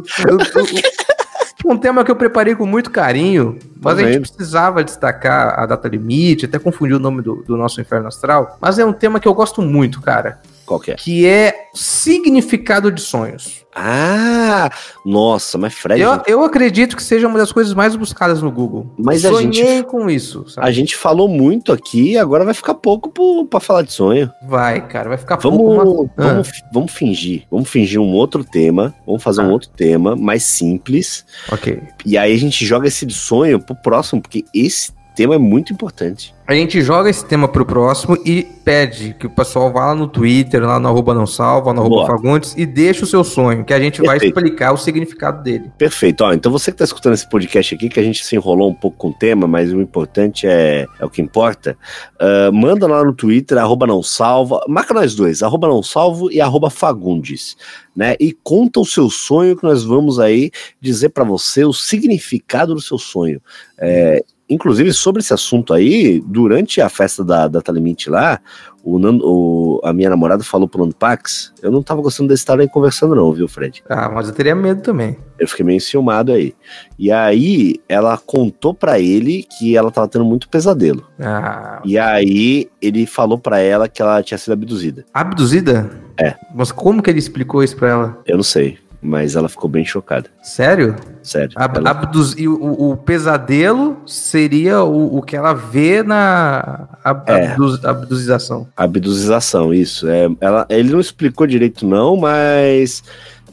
um 1.64 1.76
tema 1.76 2.04
que 2.04 2.10
eu 2.10 2.16
preparei 2.16 2.54
com 2.54 2.66
muito 2.66 2.90
carinho, 2.90 3.58
mas 3.80 3.98
a 3.98 4.02
gente 4.02 4.32
precisava 4.32 4.82
destacar 4.82 5.58
a 5.58 5.66
data 5.66 5.88
limite, 5.88 6.46
até 6.46 6.58
confundir 6.58 6.96
o 6.96 7.00
nome 7.00 7.22
do, 7.22 7.44
do 7.46 7.56
nosso 7.56 7.80
Inferno 7.80 8.08
Astral. 8.08 8.58
Mas 8.60 8.78
é 8.78 8.84
um 8.84 8.92
tema 8.92 9.20
que 9.20 9.28
eu 9.28 9.34
gosto 9.34 9.62
muito, 9.62 10.00
cara. 10.00 10.40
Qual 10.70 10.78
que 10.78 10.92
é? 10.92 10.94
Que 10.94 11.26
é 11.26 11.68
significado 11.74 12.92
de 12.92 13.00
sonhos. 13.00 13.66
Ah, 13.74 14.70
nossa, 15.04 15.58
mas 15.58 15.74
Fred. 15.74 16.00
Eu, 16.00 16.22
eu 16.28 16.44
acredito 16.44 16.96
que 16.96 17.02
seja 17.02 17.26
uma 17.26 17.40
das 17.40 17.50
coisas 17.50 17.74
mais 17.74 17.96
buscadas 17.96 18.40
no 18.40 18.52
Google. 18.52 18.88
Mas 18.96 19.22
Sonhei 19.22 19.48
a 19.48 19.52
gente 19.52 19.82
com 19.88 20.08
isso. 20.08 20.48
Sabe? 20.48 20.64
A 20.68 20.70
gente 20.70 20.96
falou 20.96 21.26
muito 21.26 21.72
aqui, 21.72 22.16
agora 22.16 22.44
vai 22.44 22.54
ficar 22.54 22.74
pouco 22.74 23.10
para 23.46 23.58
falar 23.58 23.82
de 23.82 23.92
sonho. 23.92 24.30
Vai, 24.46 24.86
cara, 24.86 25.08
vai 25.08 25.18
ficar 25.18 25.38
vamos, 25.38 25.58
pouco. 25.58 26.10
Mas... 26.16 26.26
Vamos, 26.28 26.48
ah. 26.48 26.68
vamos 26.72 26.92
fingir, 26.92 27.42
vamos 27.50 27.68
fingir 27.68 28.00
um 28.00 28.12
outro 28.12 28.44
tema, 28.44 28.94
vamos 29.04 29.24
fazer 29.24 29.40
ah. 29.40 29.46
um 29.46 29.50
outro 29.50 29.70
tema 29.70 30.14
mais 30.14 30.44
simples. 30.44 31.26
Ok. 31.50 31.82
E 32.06 32.16
aí 32.16 32.32
a 32.32 32.38
gente 32.38 32.64
joga 32.64 32.86
esse 32.86 33.10
sonho 33.10 33.58
pro 33.58 33.74
próximo, 33.74 34.22
porque 34.22 34.44
esse 34.54 34.92
tema 35.14 35.34
é 35.34 35.38
muito 35.38 35.72
importante. 35.72 36.34
A 36.50 36.54
gente 36.54 36.82
joga 36.82 37.08
esse 37.08 37.24
tema 37.24 37.46
pro 37.46 37.64
próximo 37.64 38.18
e 38.26 38.42
pede 38.64 39.14
que 39.14 39.24
o 39.24 39.30
pessoal 39.30 39.72
vá 39.72 39.86
lá 39.86 39.94
no 39.94 40.08
Twitter, 40.08 40.60
lá 40.60 40.80
no 40.80 40.88
arroba 40.88 41.14
não 41.14 41.24
salva, 41.24 41.72
no 41.72 41.80
arroba 41.80 42.06
Fagundes, 42.06 42.56
e 42.56 42.66
deixe 42.66 43.04
o 43.04 43.06
seu 43.06 43.22
sonho, 43.22 43.64
que 43.64 43.72
a 43.72 43.78
gente 43.78 44.00
Perfeito. 44.00 44.34
vai 44.34 44.44
explicar 44.44 44.72
o 44.72 44.76
significado 44.76 45.44
dele. 45.44 45.70
Perfeito. 45.78 46.22
Ó, 46.22 46.32
então 46.32 46.50
você 46.50 46.72
que 46.72 46.78
tá 46.78 46.84
escutando 46.84 47.14
esse 47.14 47.28
podcast 47.28 47.72
aqui, 47.72 47.88
que 47.88 48.00
a 48.00 48.02
gente 48.02 48.24
se 48.24 48.34
enrolou 48.34 48.68
um 48.68 48.74
pouco 48.74 48.96
com 48.96 49.08
o 49.10 49.14
tema, 49.14 49.46
mas 49.46 49.72
o 49.72 49.80
importante 49.80 50.44
é, 50.44 50.86
é 50.98 51.04
o 51.04 51.08
que 51.08 51.22
importa, 51.22 51.76
uh, 52.20 52.52
manda 52.52 52.84
lá 52.88 53.04
no 53.04 53.14
Twitter, 53.14 53.56
arroba 53.56 53.86
não 53.86 54.02
salva, 54.02 54.60
marca 54.66 54.92
nós 54.92 55.14
dois, 55.14 55.44
arroba 55.44 55.68
não 55.68 55.84
salvo 55.84 56.32
e 56.32 56.40
arroba 56.40 56.68
Fagundes, 56.68 57.56
né? 57.94 58.16
E 58.18 58.32
conta 58.32 58.80
o 58.80 58.84
seu 58.84 59.08
sonho 59.08 59.56
que 59.56 59.62
nós 59.62 59.84
vamos 59.84 60.18
aí 60.18 60.50
dizer 60.80 61.10
para 61.10 61.22
você 61.22 61.64
o 61.64 61.72
significado 61.72 62.74
do 62.74 62.80
seu 62.80 62.98
sonho. 62.98 63.40
É, 63.78 64.24
inclusive, 64.50 64.92
sobre 64.92 65.20
esse 65.20 65.32
assunto 65.32 65.72
aí, 65.72 66.20
durante 66.26 66.80
a 66.80 66.88
festa 66.88 67.24
da 67.24 67.46
Data 67.46 67.70
Limite 67.70 68.10
lá, 68.10 68.40
o, 68.82 68.98
Nando, 68.98 69.24
o 69.24 69.80
a 69.84 69.92
minha 69.92 70.10
namorada 70.10 70.42
falou 70.42 70.66
pro 70.66 70.80
Nando 70.80 70.94
Pax, 70.94 71.52
eu 71.62 71.70
não 71.70 71.82
tava 71.82 72.02
gostando 72.02 72.28
desse 72.28 72.42
estar 72.42 72.58
aí 72.58 72.68
conversando 72.68 73.14
não, 73.14 73.32
viu, 73.32 73.46
Fred? 73.46 73.82
Ah, 73.88 74.08
mas 74.08 74.28
eu 74.28 74.34
teria 74.34 74.54
medo 74.54 74.82
também. 74.82 75.16
Eu 75.38 75.46
fiquei 75.46 75.64
meio 75.64 75.76
enciumado 75.76 76.32
aí. 76.32 76.54
E 76.98 77.12
aí, 77.12 77.76
ela 77.88 78.18
contou 78.18 78.74
para 78.74 78.98
ele 78.98 79.46
que 79.58 79.76
ela 79.76 79.90
tava 79.90 80.08
tendo 80.08 80.24
muito 80.24 80.48
pesadelo. 80.48 81.06
Ah. 81.18 81.80
E 81.84 81.98
aí, 81.98 82.68
ele 82.82 83.06
falou 83.06 83.38
para 83.38 83.60
ela 83.60 83.88
que 83.88 84.02
ela 84.02 84.22
tinha 84.22 84.36
sido 84.38 84.52
abduzida. 84.52 85.04
Abduzida? 85.14 85.90
É. 86.18 86.34
Mas 86.54 86.72
como 86.72 87.02
que 87.02 87.08
ele 87.08 87.18
explicou 87.18 87.62
isso 87.62 87.76
pra 87.76 87.88
ela? 87.88 88.18
Eu 88.26 88.36
não 88.36 88.42
sei, 88.44 88.78
mas 89.02 89.34
ela 89.36 89.48
ficou 89.48 89.68
bem 89.70 89.84
chocada. 89.84 90.28
Sério? 90.42 90.94
Sério. 91.22 91.52
Ab 91.56 91.78
Ela- 91.78 91.90
abduz- 91.90 92.34
o, 92.38 92.90
o 92.92 92.96
pesadelo 92.96 93.96
seria 94.06 94.82
o, 94.82 95.18
o 95.18 95.22
que 95.22 95.36
ela 95.36 95.52
vê 95.54 96.02
na 96.02 96.88
ab 97.02 97.22
É. 97.30 97.48
abduz- 97.48 97.84
abduzização. 97.84 98.66
Abduzização, 98.76 99.72
isso. 99.72 100.08
É, 100.08 100.28
ela, 100.40 100.66
ele 100.68 100.90
não 100.92 101.00
explicou 101.00 101.46
direito, 101.46 101.86
não, 101.86 102.16
mas 102.16 103.02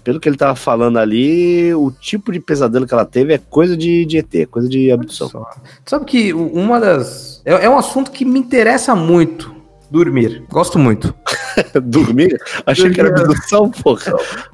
pelo 0.03 0.19
que 0.21 0.29
ele 0.29 0.37
tava 0.37 0.55
falando 0.55 0.97
ali, 0.99 1.73
o 1.73 1.91
tipo 1.91 2.31
de 2.31 2.39
pesadelo 2.39 2.87
que 2.87 2.93
ela 2.93 3.03
teve 3.05 3.33
é 3.33 3.37
coisa 3.37 3.75
de, 3.75 4.05
de 4.05 4.17
ET, 4.17 4.47
coisa 4.49 4.69
de 4.69 4.89
abdução. 4.91 5.29
Sabe 5.85 6.05
que 6.05 6.33
uma 6.33 6.79
das. 6.79 7.41
É, 7.43 7.65
é 7.65 7.69
um 7.69 7.77
assunto 7.77 8.11
que 8.11 8.23
me 8.23 8.39
interessa 8.39 8.95
muito. 8.95 9.56
Dormir. 9.89 10.43
Gosto 10.49 10.77
muito. 10.77 11.13
Dormir? 11.83 12.37
Achei 12.65 12.89
que 12.91 12.99
era 12.99 13.09
Dormir. 13.11 13.31
abdução, 13.31 13.69
porra. 13.69 14.13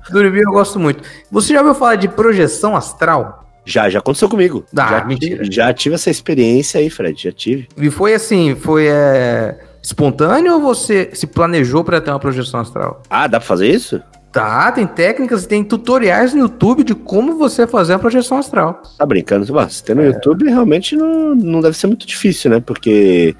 Dormir 0.10 0.42
eu 0.44 0.52
gosto 0.52 0.80
muito. 0.80 1.04
Você 1.32 1.54
já 1.54 1.60
ouviu 1.60 1.76
falar 1.76 1.96
de 1.96 2.08
projeção 2.08 2.76
astral? 2.76 3.40
Já, 3.66 3.90
já 3.90 4.00
aconteceu 4.00 4.28
comigo. 4.30 4.66
Ah, 4.78 4.90
já, 5.00 5.06
mentira. 5.06 5.38
tive, 5.44 5.52
já 5.56 5.74
tive 5.74 5.96
essa 5.96 6.10
experiência 6.10 6.80
aí, 6.80 6.90
Fred, 6.90 7.22
já 7.22 7.32
tive. 7.32 7.68
E 7.78 7.90
foi 7.90 8.14
assim, 8.14 8.56
foi 8.56 8.88
é, 8.88 9.58
espontâneo 9.82 10.54
ou 10.56 10.62
você 10.62 11.10
se 11.14 11.26
planejou 11.26 11.84
para 11.84 12.02
ter 12.02 12.12
uma 12.12 12.20
projeção 12.20 12.60
astral? 12.60 13.02
Ah, 13.10 13.26
dá 13.28 13.40
pra 13.40 13.48
fazer 13.48 13.70
isso? 13.70 14.02
Tá, 14.34 14.72
tem 14.72 14.88
técnicas, 14.88 15.46
tem 15.46 15.64
tutoriais 15.64 16.34
no 16.34 16.40
YouTube 16.42 16.84
de 16.84 16.96
como 16.96 17.38
você 17.38 17.68
fazer 17.68 17.94
a 17.94 18.00
projeção 18.00 18.40
astral. 18.40 18.82
Tá 18.98 19.06
brincando? 19.06 19.46
Bah, 19.54 19.70
se 19.70 19.82
É. 19.84 19.86
tem 19.86 19.96
no 19.96 20.04
YouTube, 20.04 20.46
realmente 20.50 20.96
não, 20.96 21.36
não 21.36 21.62
deve 21.62 21.78
ser 21.78 21.86
muito 21.88 22.06
difícil, 22.08 22.50
né? 22.50 22.60
Porque 22.60 23.36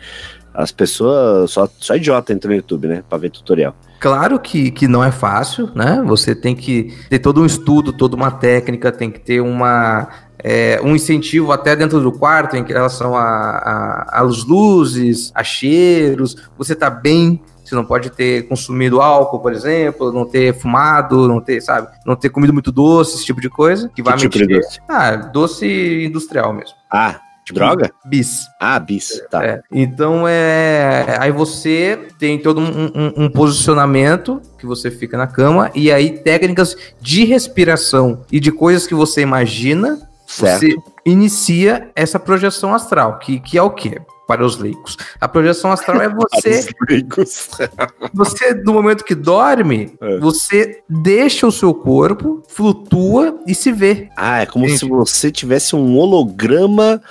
as 0.54 0.72
pessoas, 0.72 1.52
só, 1.52 1.68
só 1.80 1.96
idiota 1.96 2.32
entra 2.32 2.50
no 2.50 2.56
YouTube, 2.56 2.88
né? 2.88 3.04
Pra 3.08 3.18
ver 3.18 3.32
tutorial. 3.32 3.76
Claro 4.00 4.40
que, 4.40 4.70
que 4.70 4.88
não 4.88 5.04
é 5.04 5.12
fácil, 5.12 5.70
né? 5.74 6.04
Você 6.06 6.36
tem 6.36 6.56
que 6.56 6.94
ter 7.10 7.20
todo 7.20 7.42
um 7.42 7.46
estudo, 7.46 7.94
toda 7.94 8.16
uma 8.16 8.30
técnica, 8.30 8.92
tem 8.92 9.10
que 9.10 9.20
ter 9.20 9.40
uma, 9.40 10.10
é, 10.38 10.80
um 10.84 10.94
incentivo 10.94 11.52
até 11.54 11.76
dentro 11.76 12.02
do 12.02 12.12
quarto 12.12 12.58
em 12.58 12.66
relação 12.66 13.14
às 13.16 14.44
luzes, 14.44 15.32
a 15.34 15.44
cheiros. 15.44 16.36
Você 16.58 16.76
tá 16.76 16.90
bem, 16.90 17.42
você 17.64 17.74
não 17.76 17.86
pode 17.86 18.10
ter 18.10 18.48
consumido 18.50 19.02
álcool, 19.02 19.40
por 19.40 19.54
exemplo, 19.54 20.12
não 20.12 20.26
ter 20.26 20.54
fumado, 20.54 21.28
não 21.28 21.40
ter, 21.40 21.62
sabe, 21.62 21.88
não 22.06 22.16
ter 22.16 22.30
comido 22.30 22.52
muito 22.52 22.74
doce, 22.74 23.16
esse 23.16 23.26
tipo 23.26 23.40
de 23.40 23.50
coisa. 23.50 23.90
Que 23.96 24.04
vai 24.04 24.18
tipo 24.18 24.38
de 24.38 24.46
mexer. 24.46 24.60
doce? 24.60 24.80
Ah, 24.90 25.16
doce 25.16 26.06
industrial 26.06 26.52
mesmo. 26.52 26.76
Ah, 26.92 27.22
droga? 27.52 27.92
Bis. 28.06 28.46
Ah, 28.60 28.80
bis. 28.80 29.22
Tá. 29.30 29.44
É, 29.44 29.62
então 29.72 30.26
é. 30.28 31.18
Aí 31.20 31.32
você 31.32 32.00
tem 32.20 32.38
todo 32.40 32.62
um, 32.62 32.86
um- 32.96 33.14
um 33.26 33.30
posicionamento 33.30 34.42
que 34.58 34.66
você 34.66 34.90
fica 34.92 35.18
na 35.18 35.28
cama, 35.28 35.72
e 35.76 35.92
aí 35.92 36.12
técnicas 36.20 36.78
de 37.02 37.26
respiração 37.26 38.24
e 38.32 38.40
de 38.40 38.52
coisas 38.52 38.86
que 38.88 38.94
você 38.96 39.22
imagina, 39.22 40.00
Certo. 40.28 40.60
você 40.62 40.76
inicia 41.06 41.90
essa 41.96 42.20
projeção 42.20 42.74
astral, 42.74 43.20
que, 43.20 43.40
que 43.40 43.58
é 43.58 43.62
o 43.62 43.70
quê? 43.72 44.00
Para 44.28 44.46
os 44.46 44.58
leigos. 44.58 44.98
A 45.20 45.28
projeção 45.28 45.72
astral 45.72 46.02
é 46.02 46.08
você, 46.14 46.66
você, 48.14 48.54
no 48.66 48.74
momento 48.74 49.04
que 49.04 49.16
dorme, 49.16 49.94
É. 50.02 50.18
você 50.20 50.82
deixa 50.90 51.46
o 51.48 51.52
seu 51.52 51.74
corpo, 51.74 52.42
flutua 52.48 53.38
e 53.46 53.54
se 53.54 53.72
vê. 53.72 54.10
Ah, 54.16 54.42
é 54.42 54.46
como 54.46 54.68
Gente. 54.68 54.80
se 54.80 54.88
você 54.88 55.32
tivesse 55.32 55.76
um 55.76 55.98
holograma 55.98 57.02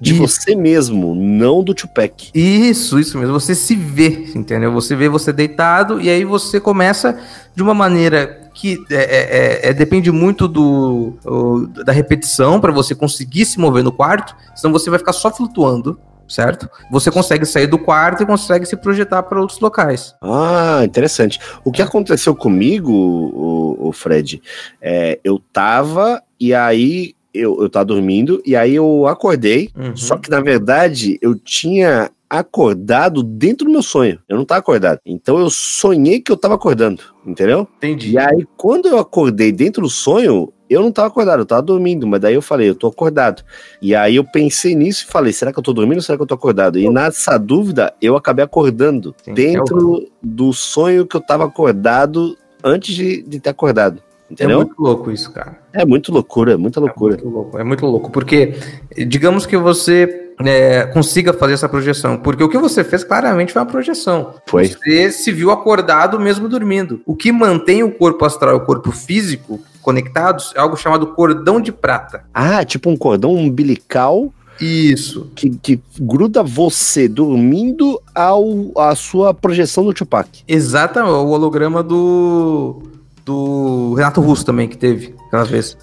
de 0.00 0.12
Isso. 0.14 0.22
você 0.26 0.56
mesmo, 0.56 1.14
não 1.14 1.62
do 1.62 1.72
Tupac. 1.74 2.30
Isso, 2.34 2.98
isso 2.98 3.16
mesmo. 3.18 3.34
Você 3.38 3.54
se 3.54 3.76
vê, 3.76 4.32
entendeu? 4.34 4.72
Você 4.72 4.96
vê 4.96 5.08
você 5.08 5.32
deitado 5.32 6.00
e 6.00 6.08
aí 6.10 6.24
você 6.24 6.58
começa 6.58 7.18
de 7.54 7.62
uma 7.62 7.72
maneira 7.74 8.40
que 8.54 8.82
é, 8.90 8.94
é- 8.94 8.98
é- 9.66 9.68
é- 9.68 9.72
depende 9.72 10.10
muito 10.10 10.48
do, 10.48 11.14
o- 11.24 11.66
da 11.84 11.92
repetição 11.92 12.60
para 12.60 12.72
você 12.72 12.94
conseguir 12.94 13.44
se 13.44 13.58
mover 13.60 13.84
no 13.84 13.92
quarto, 13.92 14.34
senão 14.56 14.72
você 14.72 14.90
vai 14.90 14.98
ficar 14.98 15.12
só 15.12 15.30
flutuando, 15.30 15.98
certo? 16.32 16.68
Você 16.90 17.10
consegue 17.10 17.44
sair 17.44 17.66
do 17.66 17.78
quarto 17.78 18.22
e 18.22 18.26
consegue 18.26 18.64
se 18.66 18.76
projetar 18.76 19.22
para 19.24 19.40
outros 19.40 19.60
locais. 19.60 20.14
Ah, 20.22 20.80
interessante. 20.84 21.38
O 21.64 21.70
que 21.70 21.82
aconteceu 21.82 22.34
comigo, 22.34 22.90
o, 22.92 23.88
o 23.88 23.92
Fred, 23.92 24.42
é, 24.80 25.18
eu 25.22 25.38
tava 25.52 26.22
e 26.40 26.54
aí 26.54 27.14
eu, 27.34 27.62
eu 27.62 27.68
tava 27.68 27.84
dormindo 27.86 28.42
e 28.44 28.54
aí 28.56 28.74
eu 28.74 29.06
acordei, 29.06 29.70
Uhum. 29.76 29.96
só 29.96 30.16
que 30.16 30.30
na 30.30 30.40
verdade 30.40 31.18
eu 31.22 31.34
tinha 31.34 32.10
acordado 32.28 33.22
dentro 33.22 33.66
do 33.66 33.72
meu 33.72 33.82
sonho. 33.82 34.18
Eu 34.26 34.38
não 34.38 34.44
tava 34.44 34.60
acordado. 34.60 35.00
Então 35.04 35.38
eu 35.38 35.50
sonhei 35.50 36.18
que 36.20 36.32
eu 36.32 36.36
tava 36.36 36.54
acordando, 36.54 37.02
entendeu? 37.26 37.68
Entendi. 37.76 38.12
E 38.12 38.18
aí, 38.18 38.46
quando 38.56 38.88
eu 38.88 38.98
acordei 38.98 39.52
dentro 39.52 39.82
do 39.82 39.90
sonho, 39.90 40.50
eu 40.72 40.82
não 40.82 40.92
tava 40.92 41.08
acordado, 41.08 41.40
eu 41.40 41.46
tava 41.46 41.62
dormindo, 41.62 42.06
mas 42.06 42.20
daí 42.20 42.34
eu 42.34 42.42
falei, 42.42 42.68
eu 42.68 42.74
tô 42.74 42.86
acordado. 42.86 43.42
E 43.80 43.94
aí 43.94 44.16
eu 44.16 44.24
pensei 44.24 44.74
nisso 44.74 45.04
e 45.06 45.12
falei, 45.12 45.32
será 45.32 45.52
que 45.52 45.58
eu 45.58 45.62
tô 45.62 45.72
dormindo 45.72 45.96
ou 45.96 46.02
será 46.02 46.16
que 46.16 46.22
eu 46.22 46.26
tô 46.26 46.34
acordado? 46.34 46.78
E 46.78 46.88
nessa 46.88 47.38
dúvida, 47.38 47.92
eu 48.00 48.16
acabei 48.16 48.44
acordando 48.44 49.14
Sim, 49.24 49.34
dentro 49.34 50.08
do 50.22 50.52
sonho 50.52 51.06
que 51.06 51.16
eu 51.16 51.20
tava 51.20 51.44
acordado 51.44 52.36
antes 52.62 52.94
de, 52.94 53.22
de 53.22 53.40
ter 53.40 53.50
acordado. 53.50 54.02
É 54.30 54.32
Entendeu? 54.32 54.58
muito 54.58 54.74
louco 54.78 55.10
isso, 55.10 55.30
cara. 55.30 55.58
É 55.72 55.84
muito 55.84 56.10
loucura, 56.10 56.56
muita 56.56 56.80
loucura. 56.80 57.14
É 57.14 57.18
muito 57.18 57.34
louco, 57.34 57.58
é 57.58 57.64
muito 57.64 57.86
louco, 57.86 58.10
porque 58.10 58.54
digamos 59.06 59.44
que 59.44 59.58
você 59.58 60.32
é, 60.40 60.86
consiga 60.86 61.32
fazer 61.34 61.54
essa 61.54 61.68
projeção, 61.68 62.16
porque 62.16 62.42
o 62.42 62.48
que 62.48 62.56
você 62.56 62.82
fez 62.82 63.04
claramente 63.04 63.52
foi 63.52 63.60
uma 63.60 63.68
projeção. 63.68 64.34
Foi. 64.46 64.68
Você 64.68 65.10
se 65.10 65.30
viu 65.30 65.50
acordado 65.50 66.18
mesmo 66.18 66.48
dormindo. 66.48 67.02
O 67.04 67.14
que 67.14 67.30
mantém 67.30 67.82
o 67.82 67.90
corpo 67.90 68.24
astral 68.24 68.54
e 68.54 68.56
o 68.56 68.64
corpo 68.64 68.90
físico 68.90 69.60
conectados 69.82 70.52
é 70.54 70.60
algo 70.60 70.76
chamado 70.76 71.08
cordão 71.08 71.60
de 71.60 71.72
prata. 71.72 72.24
Ah, 72.32 72.64
tipo 72.64 72.88
um 72.88 72.96
cordão 72.96 73.34
umbilical 73.34 74.32
Isso. 74.60 75.30
que, 75.34 75.50
que 75.50 75.80
gruda 76.00 76.42
você 76.42 77.08
dormindo 77.08 78.00
ao 78.14 78.72
à 78.76 78.94
sua 78.94 79.34
projeção 79.34 79.84
do 79.84 79.92
Tupac. 79.92 80.42
Exatamente, 80.46 81.12
o 81.12 81.28
holograma 81.28 81.82
do 81.82 82.82
do 83.24 83.94
Renato 83.94 84.20
Russo 84.20 84.44
também 84.44 84.68
que 84.68 84.76
teve 84.76 85.14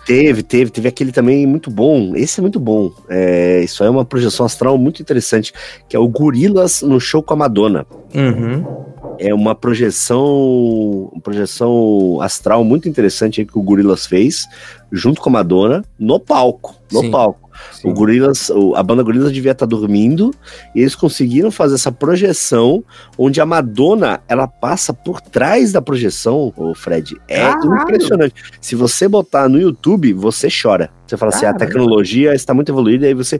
Teve, 0.05 0.43
teve, 0.43 0.69
teve 0.69 0.87
aquele 0.87 1.11
também 1.11 1.47
muito 1.47 1.71
bom. 1.71 2.15
Esse 2.15 2.39
é 2.39 2.41
muito 2.41 2.59
bom. 2.59 2.91
É, 3.09 3.61
isso 3.63 3.83
é 3.83 3.89
uma 3.89 4.05
projeção 4.05 4.45
astral 4.45 4.77
muito 4.77 5.01
interessante, 5.01 5.51
que 5.87 5.95
é 5.95 5.99
o 5.99 6.07
Gorilas 6.07 6.83
no 6.83 6.99
show 6.99 7.23
com 7.23 7.33
a 7.33 7.37
Madonna. 7.37 7.83
Uhum. 8.13 8.63
É 9.17 9.33
uma 9.33 9.55
projeção, 9.55 11.09
uma 11.11 11.21
projeção 11.21 12.19
astral 12.21 12.63
muito 12.63 12.87
interessante 12.87 13.43
que 13.43 13.57
o 13.57 13.63
Gorilas 13.63 14.05
fez 14.05 14.45
junto 14.91 15.19
com 15.19 15.29
a 15.29 15.33
Madonna 15.33 15.83
no 15.97 16.19
palco, 16.19 16.75
no 16.91 17.01
Sim. 17.01 17.11
palco. 17.11 17.48
Sim. 17.71 17.89
O 17.89 17.93
Gorilas, 17.93 18.49
o- 18.49 18.75
a 18.75 18.83
banda 18.83 19.03
Gorilas 19.03 19.31
devia 19.31 19.51
estar 19.53 19.65
dormindo 19.65 20.31
e 20.75 20.81
eles 20.81 20.95
conseguiram 20.95 21.49
fazer 21.51 21.75
essa 21.75 21.91
projeção 21.91 22.83
onde 23.17 23.39
a 23.41 23.45
Madonna 23.45 24.19
ela 24.27 24.47
passa 24.47 24.93
por 24.93 25.21
trás 25.21 25.71
da 25.71 25.81
projeção, 25.81 26.53
o 26.55 26.73
Fred. 26.75 27.15
É 27.27 27.41
Caralho! 27.51 27.75
impressionante. 27.83 28.35
Se 28.61 28.75
você 28.75 29.07
botar 29.07 29.47
no 29.49 29.59
YouTube, 29.59 30.11
você 30.13 30.47
chora. 30.49 30.89
Você 31.07 31.17
fala 31.17 31.29
assim, 31.31 31.45
a 31.45 31.53
Caramba. 31.53 31.65
tecnologia 31.65 32.35
está 32.35 32.53
muito 32.53 32.71
evoluída 32.71 33.05
e 33.05 33.09
aí 33.09 33.13
você 33.15 33.39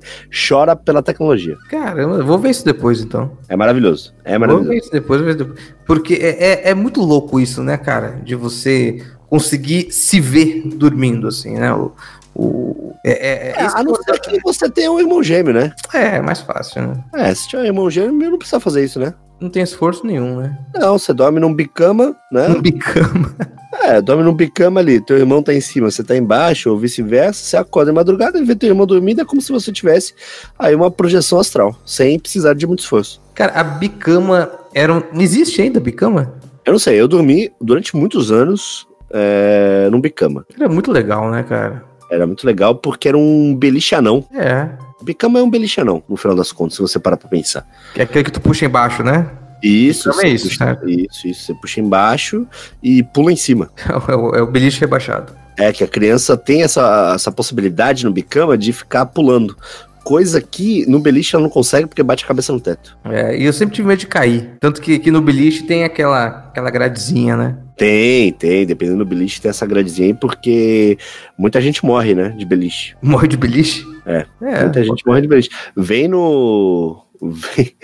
chora 0.49 0.75
pela 0.75 1.03
tecnologia. 1.03 1.55
Caramba, 1.69 2.15
eu 2.17 2.25
vou 2.25 2.39
ver 2.39 2.49
isso 2.49 2.65
depois 2.65 2.99
então. 3.01 3.38
É 3.47 3.55
maravilhoso. 3.55 4.13
É 4.23 4.32
Vou 4.32 4.39
maravilhoso. 4.39 4.69
ver 4.69 4.77
isso 4.77 4.91
depois, 4.91 5.21
vou 5.21 5.27
ver 5.29 5.36
depois. 5.36 5.60
Porque 5.86 6.15
é, 6.15 6.29
é, 6.67 6.69
é 6.71 6.73
muito 6.73 6.99
louco 7.01 7.39
isso, 7.39 7.62
né, 7.63 7.77
cara? 7.77 8.19
De 8.23 8.34
você 8.34 9.03
conseguir 9.29 9.91
se 9.91 10.19
ver 10.19 10.63
dormindo, 10.75 11.27
assim, 11.27 11.53
né? 11.60 11.71
O, 11.71 11.91
o, 12.35 12.93
é, 13.05 13.11
é, 13.11 13.53
É, 13.57 13.65
esse 13.65 13.77
a 13.77 13.83
não 13.83 13.95
ser 13.95 14.19
que 14.19 14.39
você 14.41 14.69
tenha 14.69 14.91
um 14.91 14.99
irmão 14.99 15.23
gêmeo, 15.23 15.53
né? 15.53 15.73
é 15.93 16.21
mais 16.21 16.41
fácil, 16.41 16.81
né? 16.81 17.03
É, 17.13 17.33
se 17.33 17.47
tiver 17.47 17.63
um 17.63 17.65
irmão 17.65 17.89
gêmeo, 17.89 18.31
não 18.31 18.37
precisa 18.37 18.59
fazer 18.59 18.83
isso, 18.83 18.99
né? 18.99 19.13
Não 19.39 19.49
tem 19.49 19.63
esforço 19.63 20.05
nenhum, 20.05 20.37
né? 20.37 20.57
Não, 20.75 20.97
você 20.97 21.13
dorme 21.13 21.39
num 21.39 21.53
bicama, 21.53 22.15
né? 22.31 22.47
Um 22.49 22.61
bicama. 22.61 23.35
É, 23.81 24.01
dorme 24.01 24.23
num 24.23 24.33
bicama 24.33 24.81
ali, 24.81 24.99
teu 24.99 25.17
irmão 25.17 25.41
tá 25.41 25.53
em 25.53 25.61
cima, 25.61 25.89
você 25.89 26.03
tá 26.03 26.15
embaixo, 26.15 26.69
ou 26.69 26.77
vice-versa, 26.77 27.41
você 27.41 27.55
acorda 27.55 27.91
de 27.91 27.95
madrugada 27.95 28.37
e 28.37 28.43
vê 28.43 28.53
teu 28.53 28.67
irmão 28.67 28.85
dormindo, 28.85 29.21
é 29.21 29.25
como 29.25 29.41
se 29.41 29.51
você 29.51 29.71
tivesse 29.71 30.13
aí 30.57 30.75
uma 30.75 30.91
projeção 30.91 31.39
astral, 31.39 31.79
sem 31.85 32.19
precisar 32.19 32.53
de 32.55 32.67
muito 32.67 32.79
esforço. 32.79 33.21
Cara, 33.33 33.53
a 33.53 33.63
bicama 33.63 34.51
era 34.73 34.93
um... 34.93 35.01
Existe 35.13 35.61
ainda 35.61 35.79
bicama? 35.79 36.33
Eu 36.65 36.73
não 36.73 36.79
sei, 36.79 36.99
eu 36.99 37.07
dormi 37.07 37.51
durante 37.61 37.95
muitos 37.95 38.31
anos 38.31 38.85
é, 39.11 39.87
num 39.89 40.01
bicama. 40.01 40.45
Era 40.53 40.67
muito 40.67 40.91
legal, 40.91 41.31
né, 41.31 41.43
cara? 41.43 41.88
Era 42.09 42.25
muito 42.25 42.45
legal 42.45 42.75
porque 42.75 43.07
era 43.07 43.17
um 43.17 43.55
beliche 43.55 43.95
anão. 43.95 44.25
É. 44.33 44.69
Bicama 45.01 45.39
é 45.39 45.43
um 45.43 45.49
beliche 45.49 45.83
não, 45.83 46.03
no 46.09 46.17
final 46.17 46.35
das 46.35 46.51
contas, 46.51 46.75
se 46.75 46.81
você 46.81 46.99
parar 46.99 47.17
pra 47.17 47.29
pensar. 47.29 47.65
Que 47.93 48.01
é 48.01 48.03
aquele 48.03 48.23
que 48.23 48.31
tu 48.31 48.41
puxa 48.41 48.65
embaixo, 48.65 49.03
né? 49.03 49.29
Isso, 49.61 50.09
é 50.21 50.29
isso, 50.29 50.45
puxa, 50.45 50.65
certo. 50.65 50.89
isso, 50.89 51.27
isso. 51.27 51.45
Você 51.45 51.53
puxa 51.53 51.81
embaixo 51.81 52.47
e 52.81 53.03
pula 53.03 53.31
em 53.31 53.35
cima. 53.35 53.69
É 54.07 54.15
o, 54.15 54.35
é 54.35 54.41
o 54.41 54.47
beliche 54.47 54.79
rebaixado. 54.79 55.33
É 55.57 55.73
que 55.73 55.83
a 55.83 55.87
criança 55.87 56.37
tem 56.37 56.63
essa, 56.63 57.11
essa 57.13 57.31
possibilidade 57.31 58.05
no 58.05 58.11
bicama 58.11 58.57
de 58.57 58.71
ficar 58.71 59.05
pulando. 59.05 59.57
Coisa 60.03 60.41
que 60.41 60.85
no 60.88 60.99
beliche 60.99 61.35
ela 61.35 61.43
não 61.43 61.49
consegue 61.49 61.88
porque 61.88 62.01
bate 62.01 62.23
a 62.23 62.27
cabeça 62.27 62.51
no 62.51 62.59
teto. 62.59 62.97
É, 63.05 63.38
e 63.38 63.45
eu 63.45 63.53
sempre 63.53 63.75
tive 63.75 63.88
medo 63.88 63.99
de 63.99 64.07
cair. 64.07 64.51
Tanto 64.59 64.81
que, 64.81 64.97
que 64.99 65.12
no 65.12 65.21
beliche 65.21 65.63
tem 65.63 65.83
aquela, 65.83 66.25
aquela 66.49 66.69
gradezinha, 66.69 67.35
né? 67.35 67.57
Tem, 67.77 68.33
tem. 68.33 68.65
Dependendo 68.65 68.99
do 68.99 69.05
beliche, 69.05 69.41
tem 69.41 69.49
essa 69.49 69.65
gradezinha 69.65 70.09
aí, 70.09 70.13
porque 70.13 70.97
muita 71.38 71.62
gente 71.62 71.85
morre, 71.85 72.13
né? 72.13 72.29
De 72.38 72.45
beliche. 72.45 72.95
Morre 73.01 73.27
de 73.27 73.38
beliche? 73.38 73.85
É, 74.05 74.25
É. 74.41 74.62
Muita 74.63 74.83
gente 74.83 75.05
morre 75.05 75.21
de 75.21 75.27
beliche. 75.27 75.49
Vem 75.75 76.07
no. 76.07 77.05
Vem... 77.21 77.75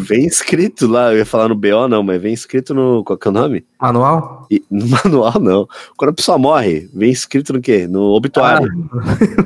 vem 0.00 0.26
escrito 0.26 0.86
lá, 0.86 1.12
eu 1.12 1.18
ia 1.18 1.26
falar 1.26 1.48
no 1.48 1.54
BO, 1.54 1.88
não, 1.88 2.02
mas 2.02 2.20
vem 2.20 2.32
escrito 2.34 2.74
no. 2.74 3.02
Qual 3.04 3.18
que 3.18 3.26
é 3.28 3.30
o 3.30 3.34
nome? 3.34 3.64
Manual? 3.80 4.46
E- 4.50 4.62
no 4.70 4.86
manual, 5.04 5.40
não. 5.40 5.66
Quando 5.96 6.10
a 6.10 6.14
pessoa 6.14 6.36
morre, 6.38 6.88
vem 6.92 7.10
escrito 7.10 7.52
no 7.52 7.60
quê? 7.60 7.86
No 7.86 8.02
obituário. 8.14 8.68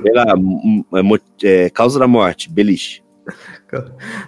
Sei 0.02 0.12
lá, 0.12 0.34
mo- 0.36 1.18
é, 1.42 1.70
causa 1.70 1.98
da 1.98 2.08
morte, 2.08 2.50
beliche. 2.50 3.02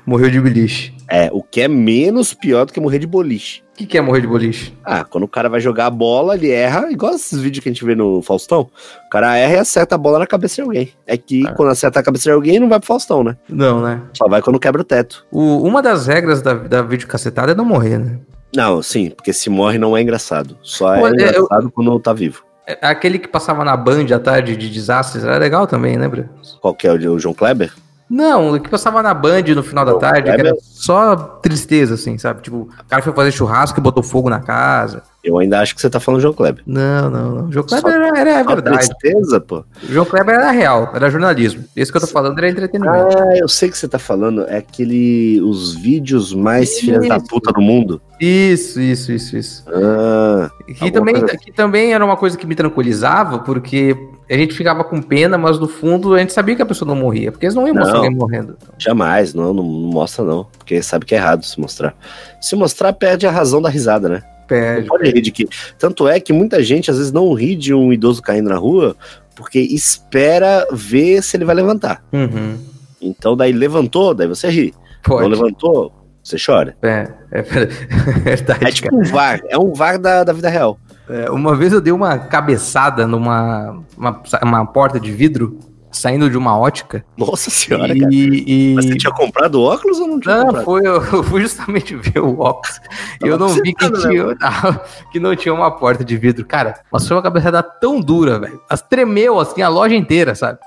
Morreu 0.06 0.30
de 0.30 0.40
beliche. 0.40 0.94
É, 1.10 1.28
o 1.32 1.42
que 1.42 1.60
é 1.60 1.68
menos 1.68 2.32
pior 2.32 2.64
do 2.66 2.72
que 2.72 2.80
morrer 2.80 2.98
de 3.00 3.06
boliche. 3.06 3.63
O 3.74 3.76
que, 3.76 3.86
que 3.86 3.98
é 3.98 4.00
morrer 4.00 4.20
de 4.20 4.28
boliche? 4.28 4.72
Ah, 4.84 5.02
quando 5.02 5.24
o 5.24 5.28
cara 5.28 5.48
vai 5.48 5.58
jogar 5.60 5.86
a 5.86 5.90
bola, 5.90 6.36
ele 6.36 6.48
erra, 6.48 6.92
igual 6.92 7.12
esses 7.12 7.40
vídeos 7.40 7.60
que 7.60 7.68
a 7.68 7.72
gente 7.72 7.84
vê 7.84 7.96
no 7.96 8.22
Faustão. 8.22 8.70
O 9.06 9.10
cara 9.10 9.36
erra 9.36 9.54
e 9.54 9.58
acerta 9.58 9.96
a 9.96 9.98
bola 9.98 10.20
na 10.20 10.28
cabeça 10.28 10.54
de 10.54 10.60
alguém. 10.62 10.92
É 11.04 11.16
que 11.16 11.44
É. 11.44 11.50
quando 11.54 11.70
acerta 11.70 11.98
a 11.98 12.02
cabeça 12.02 12.22
de 12.22 12.30
alguém, 12.30 12.60
não 12.60 12.68
vai 12.68 12.78
pro 12.78 12.86
Faustão, 12.86 13.24
né? 13.24 13.36
Não, 13.48 13.82
né? 13.82 14.00
Só 14.12 14.28
vai 14.28 14.40
quando 14.40 14.60
quebra 14.60 14.80
o 14.80 14.84
teto. 14.84 15.26
O- 15.28 15.60
uma 15.66 15.82
das 15.82 16.06
regras 16.06 16.40
da, 16.40 16.54
da 16.54 16.82
videocacetada 16.82 17.50
é 17.50 17.54
não 17.56 17.64
morrer, 17.64 17.98
né? 17.98 18.20
Não, 18.54 18.80
sim, 18.80 19.10
porque 19.10 19.32
se 19.32 19.50
morre 19.50 19.76
não 19.76 19.96
é 19.96 20.02
engraçado. 20.02 20.56
Só 20.62 20.94
é 20.94 21.00
Pô, 21.00 21.06
é, 21.08 21.10
eu- 21.10 21.14
engraçado 21.14 21.70
quando 21.72 21.98
tá 21.98 22.12
vivo. 22.12 22.44
É, 22.68 22.78
Aquele 22.80 23.18
que 23.18 23.26
passava 23.26 23.64
na 23.64 23.76
Band 23.76 24.06
à 24.14 24.20
tarde 24.20 24.56
de 24.56 24.70
desastres 24.70 25.24
era 25.24 25.36
legal 25.36 25.66
também, 25.66 25.98
lembra? 25.98 26.30
Qual 26.60 26.72
que 26.72 26.86
é 26.86 26.92
o 26.92 27.18
João 27.18 27.34
Kleber? 27.34 27.72
Não, 28.14 28.52
o 28.54 28.60
que 28.60 28.68
passava 28.68 29.02
na 29.02 29.12
Band 29.12 29.42
no 29.56 29.62
final 29.64 29.84
da 29.84 29.94
tarde, 29.94 30.30
é 30.30 30.38
era 30.38 30.54
só 30.60 31.16
tristeza, 31.42 31.94
assim, 31.94 32.16
sabe? 32.16 32.42
Tipo, 32.42 32.56
o 32.58 32.68
cara 32.88 33.02
foi 33.02 33.12
fazer 33.12 33.32
churrasco 33.32 33.80
e 33.80 33.82
botou 33.82 34.04
fogo 34.04 34.30
na 34.30 34.38
casa. 34.38 35.02
Eu 35.24 35.38
ainda 35.38 35.58
acho 35.58 35.74
que 35.74 35.80
você 35.80 35.88
tá 35.90 35.98
falando 35.98 36.20
João 36.20 36.34
Kleber. 36.34 36.62
Não, 36.66 37.10
não, 37.10 37.30
não. 37.34 37.48
O 37.48 37.52
João 37.52 37.66
Só- 37.66 37.80
Kleber 37.80 38.12
era, 38.14 38.30
era 38.30 38.44
Só 38.44 38.54
verdade. 38.54 38.76
tristeza, 38.76 39.40
pô. 39.40 39.64
O 39.82 39.86
João 39.92 40.04
Kleber 40.04 40.34
era 40.36 40.50
real, 40.52 40.92
era 40.94 41.10
jornalismo. 41.10 41.64
Esse 41.74 41.90
que 41.90 41.96
eu 41.96 42.00
tô 42.02 42.06
falando 42.06 42.38
era 42.38 42.48
entretenimento. 42.50 43.18
Ah, 43.18 43.36
eu 43.36 43.48
sei 43.48 43.68
que 43.70 43.76
você 43.78 43.88
tá 43.88 43.98
falando. 43.98 44.42
É 44.46 44.58
aquele. 44.58 45.40
Os 45.42 45.74
vídeos 45.74 46.32
mais 46.34 46.70
Isso. 46.72 46.80
filhas 46.82 47.08
da 47.08 47.18
puta 47.18 47.50
do 47.52 47.60
mundo. 47.60 48.00
Isso, 48.20 48.80
isso, 48.80 49.10
isso, 49.10 49.36
isso. 49.36 49.64
Ah, 49.66 50.50
Que 50.78 50.90
também, 50.90 51.14
coisa 51.18 51.36
que 51.36 51.50
também 51.52 51.94
era 51.94 52.04
uma 52.04 52.16
coisa 52.16 52.36
que 52.36 52.46
me 52.46 52.54
tranquilizava, 52.54 53.38
porque 53.40 53.96
a 54.28 54.34
gente 54.34 54.54
ficava 54.54 54.82
com 54.84 55.02
pena, 55.02 55.36
mas 55.36 55.58
no 55.58 55.68
fundo 55.68 56.14
a 56.14 56.18
gente 56.18 56.32
sabia 56.32 56.56
que 56.56 56.62
a 56.62 56.66
pessoa 56.66 56.88
não 56.88 56.96
morria, 56.96 57.30
porque 57.30 57.46
eles 57.46 57.54
não 57.54 57.66
iam 57.66 57.74
mostrar 57.74 57.94
Não. 57.98 58.04
alguém 58.04 58.16
morrendo. 58.16 58.56
jamais, 58.78 59.34
não, 59.34 59.52
não, 59.52 59.62
não 59.62 59.90
mostra, 59.90 60.24
não. 60.24 60.46
Porque 60.56 60.82
sabe 60.82 61.04
que 61.04 61.14
é 61.14 61.18
errado 61.18 61.44
se 61.44 61.60
mostrar. 61.60 61.94
Se 62.40 62.56
mostrar, 62.56 62.92
perde 62.92 63.26
a 63.26 63.30
razão 63.30 63.60
da 63.60 63.68
risada, 63.68 64.08
né? 64.08 64.22
Não 64.24 64.46
Perde. 64.46 64.88
pode 64.88 65.10
rir 65.10 65.20
de 65.22 65.30
que. 65.30 65.48
Tanto 65.78 66.06
é 66.06 66.20
que 66.20 66.32
muita 66.32 66.62
gente 66.62 66.90
às 66.90 66.98
vezes 66.98 67.12
não 67.12 67.32
ri 67.32 67.56
de 67.56 67.72
um 67.72 67.92
idoso 67.92 68.20
caindo 68.20 68.50
na 68.50 68.56
rua 68.56 68.94
porque 69.34 69.58
espera 69.58 70.66
ver 70.70 71.22
se 71.22 71.36
ele 71.36 71.44
vai 71.44 71.54
levantar. 71.54 72.04
Uhum. 72.12 72.56
Então, 73.00 73.36
daí 73.36 73.52
levantou, 73.52 74.14
daí 74.14 74.28
você 74.28 74.48
ri. 74.48 74.74
Não 75.08 75.16
Pode. 75.16 75.28
levantou, 75.28 75.92
você 76.22 76.36
chora. 76.44 76.76
É, 76.82 77.08
é 77.30 77.42
verdade. 78.22 78.64
É 78.64 78.70
tipo 78.70 78.96
um 78.96 79.02
VAR, 79.02 79.40
é 79.48 79.58
um 79.58 79.72
VAR 79.72 79.98
da, 79.98 80.24
da 80.24 80.32
vida 80.32 80.48
real. 80.48 80.78
É, 81.08 81.30
uma 81.30 81.54
vez 81.54 81.72
eu 81.72 81.80
dei 81.80 81.92
uma 81.92 82.18
cabeçada 82.18 83.06
numa 83.06 83.82
uma, 83.96 84.22
uma 84.42 84.66
porta 84.66 84.98
de 84.98 85.10
vidro 85.12 85.58
saindo 85.92 86.28
de 86.28 86.36
uma 86.36 86.58
ótica. 86.58 87.04
Nossa 87.16 87.50
senhora, 87.50 87.94
e, 87.94 88.00
cara. 88.00 88.12
e- 88.12 88.72
Mas 88.74 88.86
você 88.86 88.96
tinha 88.96 89.12
comprado 89.12 89.62
óculos 89.62 90.00
ou 90.00 90.08
não 90.08 90.18
tinha 90.18 90.34
Não, 90.38 90.46
comprado? 90.46 90.64
foi, 90.64 90.80
eu 90.86 91.22
fui 91.22 91.42
justamente 91.42 91.94
ver 91.96 92.18
o 92.18 92.40
óculos. 92.40 92.80
E 93.24 93.28
eu 93.28 93.38
não 93.38 93.48
vi 93.48 93.72
que 93.72 93.88
né, 93.88 93.98
tinha, 94.00 94.24
que 95.12 95.20
não 95.20 95.36
tinha 95.36 95.54
uma 95.54 95.70
porta 95.70 96.04
de 96.04 96.16
vidro. 96.16 96.44
Cara, 96.44 96.74
mas 96.90 97.06
foi 97.06 97.16
uma 97.16 97.22
cabeçada 97.22 97.62
tão 97.62 98.00
dura, 98.00 98.40
velho. 98.40 98.60
As 98.68 98.82
tremeu 98.82 99.38
assim 99.38 99.62
a 99.62 99.68
loja 99.68 99.94
inteira, 99.94 100.34
sabe? 100.34 100.58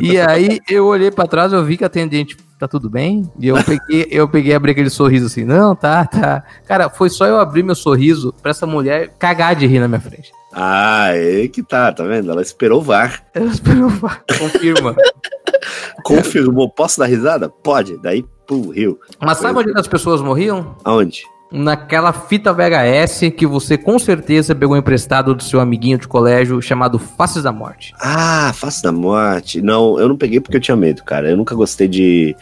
E 0.00 0.18
aí 0.20 0.60
eu 0.68 0.86
olhei 0.86 1.10
pra 1.10 1.26
trás, 1.26 1.52
eu 1.52 1.64
vi 1.64 1.76
que 1.76 1.82
a 1.84 1.88
atendente 1.88 2.36
tá 2.60 2.68
tudo 2.68 2.90
bem. 2.90 3.30
E 3.40 3.48
eu 3.48 3.56
peguei, 3.64 4.06
eu 4.10 4.28
peguei 4.28 4.54
abri 4.54 4.72
aquele 4.72 4.90
sorriso 4.90 5.26
assim, 5.26 5.44
não, 5.44 5.74
tá, 5.74 6.04
tá. 6.04 6.44
Cara, 6.66 6.90
foi 6.90 7.08
só 7.08 7.26
eu 7.26 7.38
abrir 7.38 7.62
meu 7.62 7.74
sorriso 7.74 8.34
pra 8.42 8.50
essa 8.50 8.66
mulher 8.66 9.14
cagar 9.18 9.56
de 9.56 9.66
rir 9.66 9.80
na 9.80 9.88
minha 9.88 10.00
frente. 10.00 10.30
Ah, 10.52 11.08
é 11.14 11.48
que 11.48 11.62
tá, 11.62 11.90
tá 11.90 12.04
vendo? 12.04 12.30
Ela 12.30 12.42
esperou 12.42 12.80
o 12.80 12.82
VAR. 12.82 13.24
Ela 13.32 13.46
esperou, 13.46 13.90
confirma. 14.38 14.94
Confirmou, 16.02 16.68
posso 16.70 16.98
dar 16.98 17.06
risada? 17.06 17.48
Pode. 17.48 17.98
Daí, 17.98 18.24
pum, 18.46 18.70
riu. 18.70 18.98
Mas 19.20 19.38
sabe 19.38 19.58
onde 19.58 19.78
as 19.78 19.86
pessoas 19.86 20.20
morriam? 20.22 20.76
Aonde? 20.82 21.22
Naquela 21.52 22.12
fita 22.12 22.52
VHS 22.52 23.32
que 23.36 23.46
você 23.46 23.76
com 23.76 23.98
certeza 23.98 24.54
pegou 24.54 24.76
emprestado 24.76 25.34
do 25.34 25.42
seu 25.42 25.60
amiguinho 25.60 25.98
de 25.98 26.06
colégio 26.06 26.62
chamado 26.62 26.98
Faces 26.98 27.42
da 27.42 27.50
Morte. 27.50 27.92
Ah, 27.98 28.52
Face 28.54 28.82
da 28.82 28.92
Morte. 28.92 29.60
Não, 29.60 29.98
eu 29.98 30.08
não 30.08 30.16
peguei 30.16 30.40
porque 30.40 30.56
eu 30.56 30.60
tinha 30.60 30.76
medo, 30.76 31.02
cara. 31.02 31.30
Eu 31.30 31.36
nunca 31.36 31.54
gostei 31.54 31.88
de, 31.88 32.36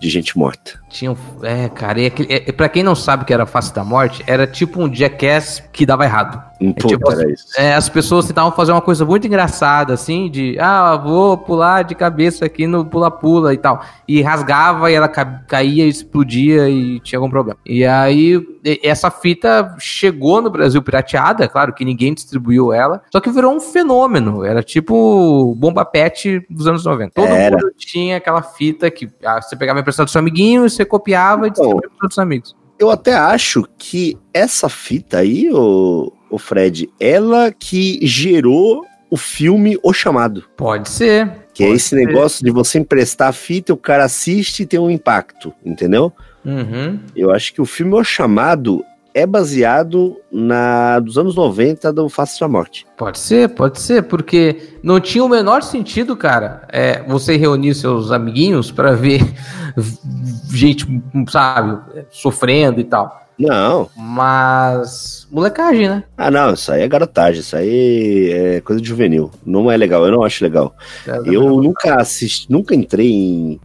de 0.00 0.10
gente 0.10 0.36
morta. 0.36 0.80
Tinha 0.88 1.12
um. 1.12 1.16
É, 1.42 1.68
cara, 1.68 2.00
e 2.00 2.06
aquele, 2.06 2.32
é, 2.32 2.52
pra 2.52 2.68
quem 2.68 2.82
não 2.82 2.94
sabe 2.94 3.22
o 3.22 3.26
que 3.26 3.32
era 3.34 3.44
Face 3.46 3.74
da 3.74 3.84
Morte, 3.84 4.22
era 4.26 4.46
tipo 4.46 4.82
um 4.82 4.92
jackass 4.92 5.62
que 5.72 5.84
dava 5.84 6.04
errado. 6.04 6.42
É 6.60 6.72
tipo 6.72 7.12
era 7.12 7.30
isso. 7.30 7.44
É, 7.56 7.74
as 7.74 7.88
pessoas 7.88 8.26
tentavam 8.26 8.50
fazer 8.50 8.72
uma 8.72 8.80
coisa 8.80 9.04
muito 9.04 9.26
engraçada, 9.26 9.94
assim, 9.94 10.28
de 10.28 10.56
ah, 10.58 10.96
vou 10.96 11.36
pular 11.38 11.82
de 11.84 11.94
cabeça 11.94 12.46
aqui 12.46 12.66
no 12.66 12.84
pula-pula 12.84 13.54
e 13.54 13.58
tal. 13.58 13.80
E 14.08 14.20
rasgava 14.22 14.90
e 14.90 14.94
ela 14.94 15.08
ca- 15.08 15.42
caía, 15.46 15.86
explodia 15.86 16.68
e 16.68 16.98
tinha 17.00 17.18
algum 17.18 17.30
problema. 17.30 17.58
E 17.64 17.84
aí, 17.84 18.40
essa 18.82 19.08
fita 19.10 19.76
chegou 19.78 20.42
no 20.42 20.50
Brasil 20.50 20.82
pirateada, 20.82 21.46
claro 21.48 21.72
que 21.72 21.84
ninguém 21.84 22.12
distribuiu 22.12 22.72
ela, 22.72 23.02
só 23.12 23.20
que 23.20 23.30
virou 23.30 23.54
um 23.54 23.60
fenômeno. 23.60 24.44
Era 24.44 24.62
tipo 24.62 25.54
bomba 25.54 25.84
pet 25.84 26.44
dos 26.50 26.66
anos 26.66 26.84
90. 26.84 27.12
Todo 27.14 27.28
Era. 27.28 27.56
mundo 27.56 27.72
tinha 27.76 28.16
aquela 28.16 28.42
fita 28.42 28.90
que 28.90 29.08
ah, 29.24 29.40
você 29.40 29.54
pegava 29.54 29.78
emprestado 29.78 30.06
do 30.06 30.10
seu 30.10 30.18
amiguinho, 30.18 30.68
você 30.78 30.84
copiava 30.84 31.46
e 31.46 31.50
Então, 31.50 31.64
distribuía 31.64 31.90
para 31.90 32.04
outros 32.06 32.18
amigos. 32.18 32.56
Eu 32.78 32.90
até 32.90 33.14
acho 33.14 33.66
que 33.76 34.16
essa 34.32 34.68
fita 34.68 35.18
aí, 35.18 35.50
o, 35.52 36.12
o 36.30 36.38
Fred, 36.38 36.88
ela 37.00 37.52
que 37.52 37.98
gerou 38.06 38.84
o 39.10 39.16
filme 39.16 39.78
O 39.82 39.92
Chamado. 39.92 40.44
Pode 40.56 40.88
ser. 40.88 41.30
Que 41.52 41.64
é 41.64 41.66
Pode 41.66 41.76
esse 41.76 41.88
ser. 41.88 41.96
negócio 41.96 42.44
de 42.44 42.50
você 42.50 42.78
emprestar 42.78 43.28
a 43.28 43.32
fita, 43.32 43.72
o 43.72 43.76
cara 43.76 44.04
assiste 44.04 44.62
e 44.62 44.66
tem 44.66 44.78
um 44.78 44.90
impacto, 44.90 45.52
entendeu? 45.64 46.12
Uhum. 46.44 47.00
Eu 47.16 47.32
acho 47.32 47.52
que 47.52 47.60
o 47.60 47.66
filme 47.66 47.94
O 47.94 48.04
Chamado 48.04 48.84
é 49.14 49.26
baseado 49.26 50.16
na 50.30 50.98
dos 51.00 51.18
anos 51.18 51.34
90 51.34 51.92
do 51.92 52.08
Face 52.08 52.38
da 52.38 52.48
Morte. 52.48 52.86
Pode 52.96 53.18
ser, 53.18 53.48
pode 53.48 53.80
ser, 53.80 54.02
porque 54.04 54.56
não 54.82 55.00
tinha 55.00 55.24
o 55.24 55.28
menor 55.28 55.62
sentido, 55.62 56.16
cara, 56.16 56.62
é, 56.68 57.02
você 57.02 57.36
reunir 57.36 57.74
seus 57.74 58.10
amiguinhos 58.12 58.70
pra 58.70 58.92
ver 58.92 59.20
gente, 60.52 60.86
sabe, 61.28 61.80
sofrendo 62.10 62.80
e 62.80 62.84
tal. 62.84 63.28
Não. 63.38 63.88
Mas. 63.96 65.26
molecagem, 65.30 65.88
né? 65.88 66.04
Ah, 66.16 66.30
não, 66.30 66.54
isso 66.54 66.72
aí 66.72 66.82
é 66.82 66.88
garotagem, 66.88 67.40
isso 67.40 67.56
aí 67.56 68.30
é 68.32 68.60
coisa 68.60 68.82
de 68.82 68.88
juvenil. 68.88 69.30
Não 69.46 69.70
é 69.70 69.76
legal, 69.76 70.04
eu 70.04 70.10
não 70.10 70.24
acho 70.24 70.42
legal. 70.42 70.74
Eu 71.24 71.62
nunca 71.62 72.00
assisti, 72.00 72.50
nunca 72.50 72.74
entrei 72.74 73.12
em, 73.12 73.60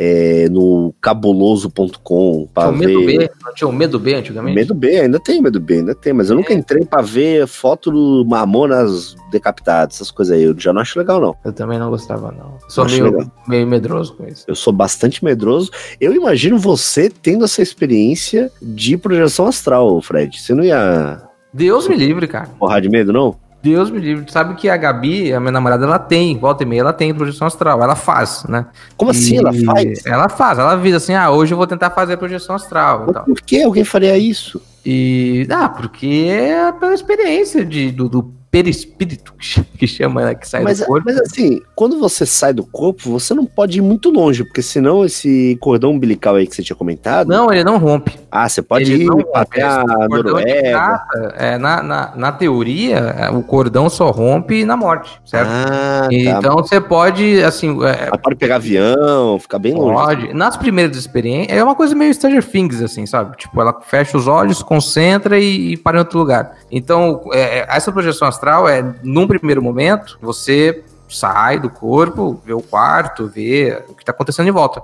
é, 0.00 0.48
no 0.48 0.94
cabuloso.com 1.00 2.48
Tinha 2.54 2.68
o 2.68 2.72
medo 2.72 3.04
ver. 3.04 3.18
B, 3.18 3.30
não 3.44 3.52
tinha 3.52 3.68
o 3.68 3.72
medo 3.72 3.98
B 3.98 4.14
antigamente? 4.14 4.54
Medo 4.54 4.72
B, 4.72 5.00
ainda 5.00 5.18
tem 5.18 5.42
medo 5.42 5.58
B, 5.58 5.74
ainda 5.78 5.92
tem, 5.94 6.12
mas 6.12 6.30
eu 6.30 6.36
nunca 6.36 6.52
É. 6.52 6.56
entrei 6.56 6.84
pra 6.84 7.02
ver 7.02 7.48
foto 7.48 7.90
do 7.90 8.24
Mamonas 8.24 9.16
decapitadas, 9.32 9.96
essas 9.96 10.12
coisas 10.12 10.36
aí. 10.36 10.44
Eu 10.44 10.54
já 10.56 10.72
não 10.72 10.80
acho 10.80 10.96
legal, 10.98 11.20
não. 11.20 11.34
Eu 11.44 11.52
também 11.52 11.80
não 11.80 11.90
gostava, 11.90 12.30
não. 12.30 12.58
Sou 12.68 12.84
meio, 12.86 13.04
legal. 13.06 13.32
meio 13.48 13.66
medroso 13.66 14.14
com 14.14 14.24
isso. 14.28 14.44
Eu 14.46 14.54
sou 14.54 14.72
bastante 14.72 15.24
medroso. 15.24 15.70
Eu 16.00 16.14
imagino 16.14 16.58
você 16.58 17.10
tendo 17.10 17.44
essa 17.44 17.60
experiência 17.60 18.52
de 18.62 18.96
projeção 18.96 19.46
astral, 19.46 20.00
Fred. 20.00 20.40
Você 20.40 20.54
não 20.54 20.62
ia 20.62 21.20
Deus 21.52 21.88
me 21.88 21.96
livre, 21.96 22.28
cara. 22.28 22.50
morrar 22.60 22.78
de 22.78 22.88
medo, 22.88 23.12
não? 23.12 23.34
Deus 23.68 23.90
me 23.90 24.00
livre. 24.00 24.30
Sabe 24.30 24.54
que 24.54 24.68
a 24.68 24.76
Gabi, 24.76 25.32
a 25.32 25.40
minha 25.40 25.52
namorada, 25.52 25.84
ela 25.84 25.98
tem, 25.98 26.38
volta 26.38 26.62
e 26.62 26.66
meia, 26.66 26.80
ela 26.80 26.92
tem 26.92 27.14
projeção 27.14 27.46
astral. 27.46 27.82
Ela 27.82 27.94
faz, 27.94 28.44
né? 28.48 28.66
Como 28.96 29.10
assim 29.10 29.38
ela 29.38 29.54
E 29.54 29.64
faz? 29.64 30.06
Ela 30.06 30.28
faz, 30.28 30.58
ela 30.58 30.72
avisa 30.72 30.96
assim, 30.96 31.14
ah, 31.14 31.30
hoje 31.30 31.52
eu 31.52 31.58
vou 31.58 31.66
tentar 31.66 31.90
fazer 31.90 32.14
a 32.14 32.18
projeção 32.18 32.56
astral 32.56 33.02
e 33.02 33.06
Mas 33.06 33.14
tal. 33.14 33.24
Por 33.24 33.40
que 33.40 33.62
alguém 33.62 33.84
faria 33.84 34.16
isso? 34.16 34.60
E. 34.84 35.46
Ah, 35.50 35.68
porque 35.68 36.26
é 36.30 36.72
pela 36.72 36.94
experiência 36.94 37.64
de, 37.64 37.90
do, 37.90 38.08
do 38.08 38.37
perispírito, 38.50 39.34
que 39.78 39.86
chama, 39.86 40.24
né, 40.24 40.34
que 40.34 40.48
sai 40.48 40.62
mas, 40.62 40.80
do 40.80 40.86
corpo. 40.86 41.04
Mas 41.06 41.20
assim, 41.20 41.60
quando 41.74 41.98
você 41.98 42.24
sai 42.24 42.52
do 42.52 42.64
corpo, 42.64 43.10
você 43.10 43.34
não 43.34 43.44
pode 43.44 43.78
ir 43.78 43.82
muito 43.82 44.10
longe, 44.10 44.44
porque 44.44 44.62
senão 44.62 45.04
esse 45.04 45.56
cordão 45.60 45.90
umbilical 45.90 46.34
aí 46.34 46.46
que 46.46 46.54
você 46.54 46.62
tinha 46.62 46.76
comentado. 46.76 47.28
Não, 47.28 47.52
ele 47.52 47.64
não 47.64 47.78
rompe. 47.78 48.18
Ah, 48.30 48.48
você 48.48 48.60
pode 48.60 48.92
Ele 48.92 49.04
ir 49.04 49.10
até 49.34 49.62
a 49.62 49.84
Noruega. 50.08 50.70
prata, 50.70 51.34
é, 51.36 51.58
na, 51.58 51.82
na, 51.82 52.16
na 52.16 52.32
teoria, 52.32 52.96
é, 52.96 53.30
o 53.30 53.42
cordão 53.42 53.88
só 53.88 54.10
rompe 54.10 54.64
na 54.64 54.76
morte, 54.76 55.20
certo? 55.24 55.48
Ah, 55.48 56.08
tá. 56.08 56.14
então 56.14 56.56
você 56.56 56.80
pode, 56.80 57.42
assim, 57.42 57.82
é, 57.84 58.08
Mas 58.10 58.20
pode 58.20 58.36
pegar 58.36 58.56
avião, 58.56 59.38
ficar 59.38 59.58
bem 59.58 59.74
longe. 59.74 59.94
Pode. 59.94 60.34
Nas 60.34 60.56
primeiras 60.56 60.96
experiências, 60.96 61.56
é 61.56 61.64
uma 61.64 61.74
coisa 61.74 61.94
meio 61.94 62.12
Stranger 62.12 62.44
Things, 62.44 62.82
assim, 62.82 63.06
sabe? 63.06 63.36
Tipo, 63.36 63.60
ela 63.60 63.78
fecha 63.80 64.16
os 64.16 64.26
olhos, 64.26 64.62
concentra 64.62 65.38
e, 65.38 65.72
e 65.72 65.76
para 65.76 65.96
em 65.96 66.00
outro 66.00 66.18
lugar. 66.18 66.56
Então, 66.70 67.22
é, 67.32 67.66
essa 67.74 67.90
projeção 67.90 68.28
astral 68.38 68.68
é, 68.68 68.94
num 69.02 69.26
primeiro 69.26 69.60
momento, 69.62 70.18
você 70.22 70.84
sai 71.08 71.58
do 71.58 71.68
corpo, 71.70 72.40
vê 72.44 72.52
o 72.52 72.60
quarto, 72.62 73.26
vê 73.26 73.82
o 73.88 73.94
que 73.94 74.02
está 74.02 74.12
acontecendo 74.12 74.48
em 74.48 74.52
volta. 74.52 74.80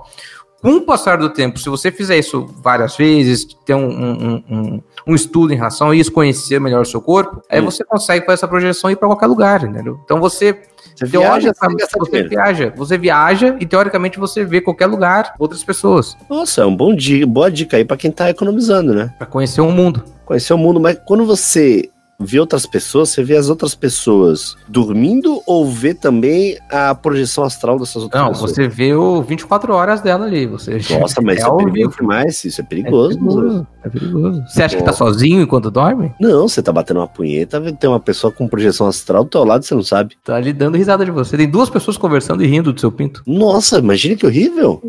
Com 0.61 0.77
o 0.77 0.81
passar 0.81 1.17
do 1.19 1.29
tempo, 1.29 1.59
se 1.59 1.69
você 1.69 1.91
fizer 1.91 2.17
isso 2.17 2.47
várias 2.63 2.97
vezes, 2.97 3.45
ter 3.65 3.75
um, 3.75 3.87
um, 3.87 4.43
um, 4.49 4.81
um 5.07 5.13
estudo 5.13 5.53
em 5.53 5.55
relação 5.55 5.91
a 5.91 5.95
isso, 5.95 6.11
conhecer 6.11 6.59
melhor 6.59 6.81
o 6.81 6.85
seu 6.85 6.99
corpo, 6.99 7.41
aí 7.49 7.61
Hum. 7.61 7.65
você 7.65 7.83
consegue 7.83 8.25
fazer 8.25 8.33
essa 8.35 8.47
projeção 8.47 8.89
e 8.89 8.93
ir 8.93 8.95
para 8.95 9.07
qualquer 9.07 9.27
lugar, 9.27 9.63
entendeu? 9.63 9.99
Então 10.03 10.19
você 10.19 10.59
Você 10.95 11.05
viaja 11.05 11.53
Teórica- 11.53 11.87
você 11.99 12.09
dinheiro. 12.09 12.29
viaja, 12.29 12.73
você 12.75 12.97
viaja 12.97 13.55
e 13.59 13.65
teoricamente 13.65 14.17
você 14.17 14.43
vê 14.43 14.59
qualquer 14.59 14.87
lugar, 14.87 15.35
outras 15.37 15.63
pessoas, 15.63 16.17
Nossa, 16.27 16.61
é 16.61 16.65
um 16.65 16.75
bom 16.75 16.95
dia, 16.95 17.27
boa 17.27 17.51
dica 17.51 17.77
aí 17.77 17.85
pra 17.85 17.97
quem 17.97 18.09
tá 18.09 18.29
economizando, 18.31 18.95
né? 18.95 19.13
Pra 19.19 19.27
conhecer 19.27 19.61
o 19.61 19.69
mundo. 19.69 20.03
Conhecer 20.25 20.53
o 20.53 20.57
mundo, 20.57 20.79
mas 20.79 20.97
quando 21.05 21.25
você 21.27 21.91
vê 22.19 22.39
outras 22.39 22.65
pessoas, 22.65 23.09
você 23.09 23.23
vê 23.23 23.35
as 23.35 23.49
outras 23.49 23.75
pessoas 23.75 24.55
dormindo 24.67 25.41
ou 25.45 25.69
vê 25.69 25.93
também 25.93 26.57
a 26.71 26.95
projeção 26.95 27.43
astral 27.43 27.77
dessas 27.77 28.03
outras 28.03 28.21
Não, 28.21 28.29
pessoas? 28.31 28.51
você 28.51 28.67
vê 28.67 28.93
o 28.93 29.21
24 29.21 29.73
horas 29.73 30.01
dela 30.01 30.25
ali, 30.25 30.45
você 30.45 30.79
Nossa, 30.99 31.21
mas 31.21 31.37
é 31.37 31.41
isso 31.41 31.51
é 31.51 31.57
perigoso 31.65 31.97
demais, 31.97 32.45
isso 32.45 32.61
é 32.61 32.63
É 32.63 32.67
perigoso. 32.67 33.17
perigoso, 33.17 33.67
é 33.83 33.89
perigoso. 33.89 34.43
Você 34.47 34.63
acha 34.63 34.75
que 34.77 34.81
Pô. 34.83 34.87
tá 34.89 34.93
sozinho 34.93 35.41
enquanto 35.41 35.69
dorme? 35.69 36.13
Não, 36.19 36.47
você 36.47 36.61
tá 36.61 36.71
batendo 36.71 36.99
uma 37.01 37.07
punheta, 37.07 37.59
tem 37.73 37.89
uma 37.89 37.99
pessoa 37.99 38.31
com 38.31 38.47
projeção 38.47 38.87
astral 38.87 39.23
do 39.23 39.29
teu 39.29 39.43
lado, 39.43 39.63
você 39.65 39.75
não 39.75 39.83
sabe. 39.83 40.15
Tá 40.23 40.35
ali 40.35 40.53
dando 40.53 40.77
risada 40.77 41.03
de 41.03 41.11
você. 41.11 41.35
Tem 41.37 41.49
duas 41.49 41.69
pessoas 41.69 41.97
conversando 41.97 42.43
e 42.43 42.47
rindo 42.47 42.71
do 42.71 42.79
seu 42.79 42.91
pinto. 42.91 43.21
Nossa, 43.27 43.79
imagina 43.79 44.15
que 44.15 44.25
horrível. 44.25 44.81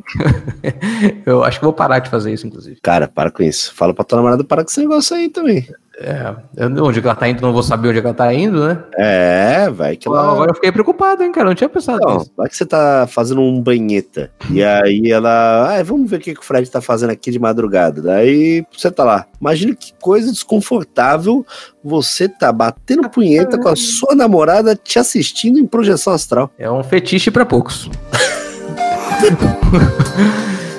Eu 1.25 1.43
acho 1.45 1.59
que 1.59 1.65
vou 1.65 1.73
parar 1.75 1.99
de 1.99 2.09
fazer 2.11 2.33
isso, 2.33 2.47
inclusive. 2.47 2.79
Cara, 2.83 3.09
para 3.09 3.31
com 3.31 3.43
isso. 3.43 3.75
Fala 3.75 3.93
pra 3.93 4.05
tua 4.05 4.17
namorada 4.17 4.45
parar 4.45 4.65
com 4.65 4.71
esse 4.71 4.81
negócio 4.81 5.17
aí 5.17 5.29
também. 5.29 5.67
É, 5.99 6.35
eu- 6.59 6.85
onde 6.85 7.01
que 7.01 7.07
ela 7.07 7.17
tá 7.17 7.27
indo, 7.27 7.41
não 7.41 7.55
vou 7.55 7.63
saber 7.63 7.89
onde 7.89 8.03
que 8.03 8.07
ela 8.07 8.15
tá 8.15 8.33
indo, 8.35 8.69
né? 8.69 8.79
É, 8.99 9.71
vai 9.71 9.97
que 9.97 10.07
ela... 10.07 10.31
Agora 10.33 10.51
eu 10.51 10.55
fiquei 10.55 10.71
preocupado, 10.71 11.23
hein, 11.23 11.33
cara. 11.33 11.47
Eu 11.47 11.49
não 11.49 11.55
tinha 11.55 11.71
pensado 11.71 12.01
Não, 12.07 12.19
nisso. 12.19 12.31
vai 12.37 12.49
que 12.51 12.57
você 12.57 12.67
tá 12.67 13.07
fazendo 13.11 13.41
um 13.41 13.63
banheta. 13.63 14.31
E 14.51 14.63
aí 14.63 15.11
ela. 15.11 15.75
Ah, 15.79 15.83
vamos 15.83 16.11
ver 16.11 16.17
o 16.17 16.21
que, 16.21 16.35
que 16.35 16.41
o 16.41 16.45
Fred 16.45 16.71
tá 16.71 16.83
fazendo 16.83 17.11
aqui 17.11 17.31
de 17.31 17.39
madrugada. 17.39 18.03
Daí 18.03 18.63
você 18.77 18.91
tá 18.91 19.05
lá. 19.05 19.25
Imagina 19.41 19.75
que 19.75 19.95
coisa 19.99 20.31
desconfortável 20.31 21.47
você 21.83 22.29
tá 22.29 22.53
batendo 22.53 23.09
punheta 23.09 23.59
com 23.59 23.69
a 23.69 23.77
sua 23.77 24.15
namorada 24.15 24.77
te 24.77 24.99
assistindo 24.99 25.59
em 25.59 25.67
projeção 25.67 26.13
astral. 26.13 26.51
É 26.59 26.71
um 26.71 26.85
fetiche 26.85 27.31
pra 27.31 27.47
poucos. 27.47 27.89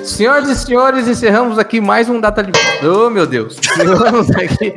Senhoras 0.08 0.48
e 0.48 0.56
senhores, 0.56 1.06
encerramos 1.06 1.58
aqui 1.58 1.80
mais 1.82 2.08
um 2.08 2.18
Data 2.18 2.40
Limite. 2.40 2.58
Oh, 2.82 3.10
meu 3.10 3.26
Deus. 3.26 3.58
Encerramos 3.58 4.30
aqui 4.30 4.74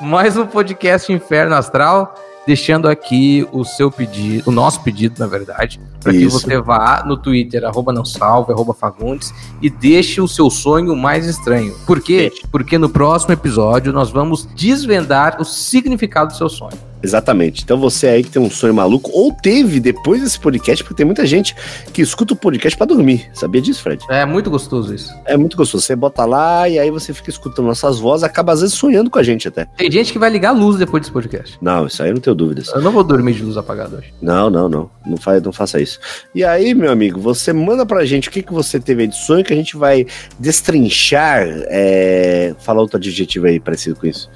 mais 0.00 0.36
um 0.36 0.44
podcast 0.44 1.10
Inferno 1.10 1.54
Astral, 1.54 2.14
deixando 2.44 2.88
aqui 2.88 3.46
o 3.52 3.64
seu 3.64 3.92
pedido, 3.92 4.50
o 4.50 4.52
nosso 4.52 4.82
pedido, 4.82 5.20
na 5.20 5.26
verdade, 5.28 5.80
para 6.00 6.12
que 6.12 6.26
você 6.26 6.60
vá 6.60 7.04
no 7.06 7.16
Twitter, 7.16 7.64
arroba 7.64 7.92
não 7.92 8.04
salve, 8.04 8.52
arroba 8.52 8.74
Fagundes, 8.74 9.32
e 9.62 9.70
deixe 9.70 10.20
o 10.20 10.26
seu 10.26 10.50
sonho 10.50 10.96
mais 10.96 11.26
estranho. 11.26 11.74
Por 11.86 12.00
quê? 12.00 12.32
Porque 12.50 12.76
no 12.76 12.90
próximo 12.90 13.32
episódio 13.32 13.92
nós 13.92 14.10
vamos 14.10 14.46
desvendar 14.54 15.40
o 15.40 15.44
significado 15.44 16.32
do 16.32 16.36
seu 16.36 16.48
sonho. 16.48 16.91
Exatamente. 17.02 17.62
Então 17.62 17.78
você 17.78 18.06
aí 18.08 18.22
que 18.22 18.30
tem 18.30 18.40
um 18.40 18.50
sonho 18.50 18.74
maluco, 18.74 19.10
ou 19.12 19.32
teve 19.32 19.80
depois 19.80 20.22
desse 20.22 20.38
podcast, 20.38 20.84
porque 20.84 20.96
tem 20.96 21.06
muita 21.06 21.26
gente 21.26 21.54
que 21.92 22.02
escuta 22.02 22.34
o 22.34 22.36
podcast 22.36 22.76
pra 22.76 22.86
dormir. 22.86 23.28
Sabia 23.32 23.60
disso, 23.60 23.82
Fred? 23.82 24.04
É 24.08 24.24
muito 24.24 24.50
gostoso 24.50 24.94
isso. 24.94 25.12
É 25.24 25.36
muito 25.36 25.56
gostoso. 25.56 25.84
Você 25.84 25.96
bota 25.96 26.24
lá 26.24 26.68
e 26.68 26.78
aí 26.78 26.90
você 26.90 27.12
fica 27.12 27.30
escutando 27.30 27.66
nossas 27.66 27.98
vozes, 27.98 28.24
acaba 28.24 28.52
às 28.52 28.60
vezes 28.60 28.74
sonhando 28.74 29.10
com 29.10 29.18
a 29.18 29.22
gente 29.22 29.48
até. 29.48 29.64
Tem 29.76 29.90
gente 29.90 30.12
que 30.12 30.18
vai 30.18 30.30
ligar 30.30 30.50
a 30.50 30.52
luz 30.52 30.78
depois 30.78 31.02
desse 31.02 31.12
podcast. 31.12 31.58
Não, 31.60 31.86
isso 31.86 32.02
aí 32.02 32.10
eu 32.10 32.14
não 32.14 32.20
tenho 32.20 32.36
dúvidas. 32.36 32.68
Eu 32.68 32.80
não 32.80 32.92
vou 32.92 33.04
dormir 33.04 33.34
de 33.34 33.42
luz 33.42 33.56
apagada 33.56 33.96
hoje. 33.96 34.12
Não, 34.20 34.48
não, 34.48 34.68
não. 34.68 34.90
Não, 35.04 35.16
faz, 35.16 35.42
não 35.42 35.52
faça 35.52 35.80
isso. 35.80 35.98
E 36.34 36.44
aí, 36.44 36.74
meu 36.74 36.90
amigo, 36.90 37.20
você 37.20 37.52
manda 37.52 37.84
pra 37.84 38.04
gente 38.04 38.28
o 38.28 38.30
que, 38.30 38.42
que 38.42 38.52
você 38.52 38.78
teve 38.78 39.02
aí 39.02 39.08
de 39.08 39.16
sonho 39.16 39.44
que 39.44 39.52
a 39.52 39.56
gente 39.56 39.76
vai 39.76 40.06
destrinchar. 40.38 41.42
É... 41.68 42.54
Fala 42.58 42.80
outro 42.80 42.96
adjetivo 42.96 43.46
aí 43.46 43.58
parecido 43.58 43.96
com 43.96 44.06
isso. 44.06 44.30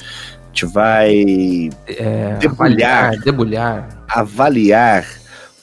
A 0.56 0.58
gente 0.58 0.72
vai 0.72 1.68
É, 1.86 2.36
Debulhar. 2.38 3.04
avaliar, 3.10 3.10
debulhar. 3.20 3.88
avaliar 4.08 5.04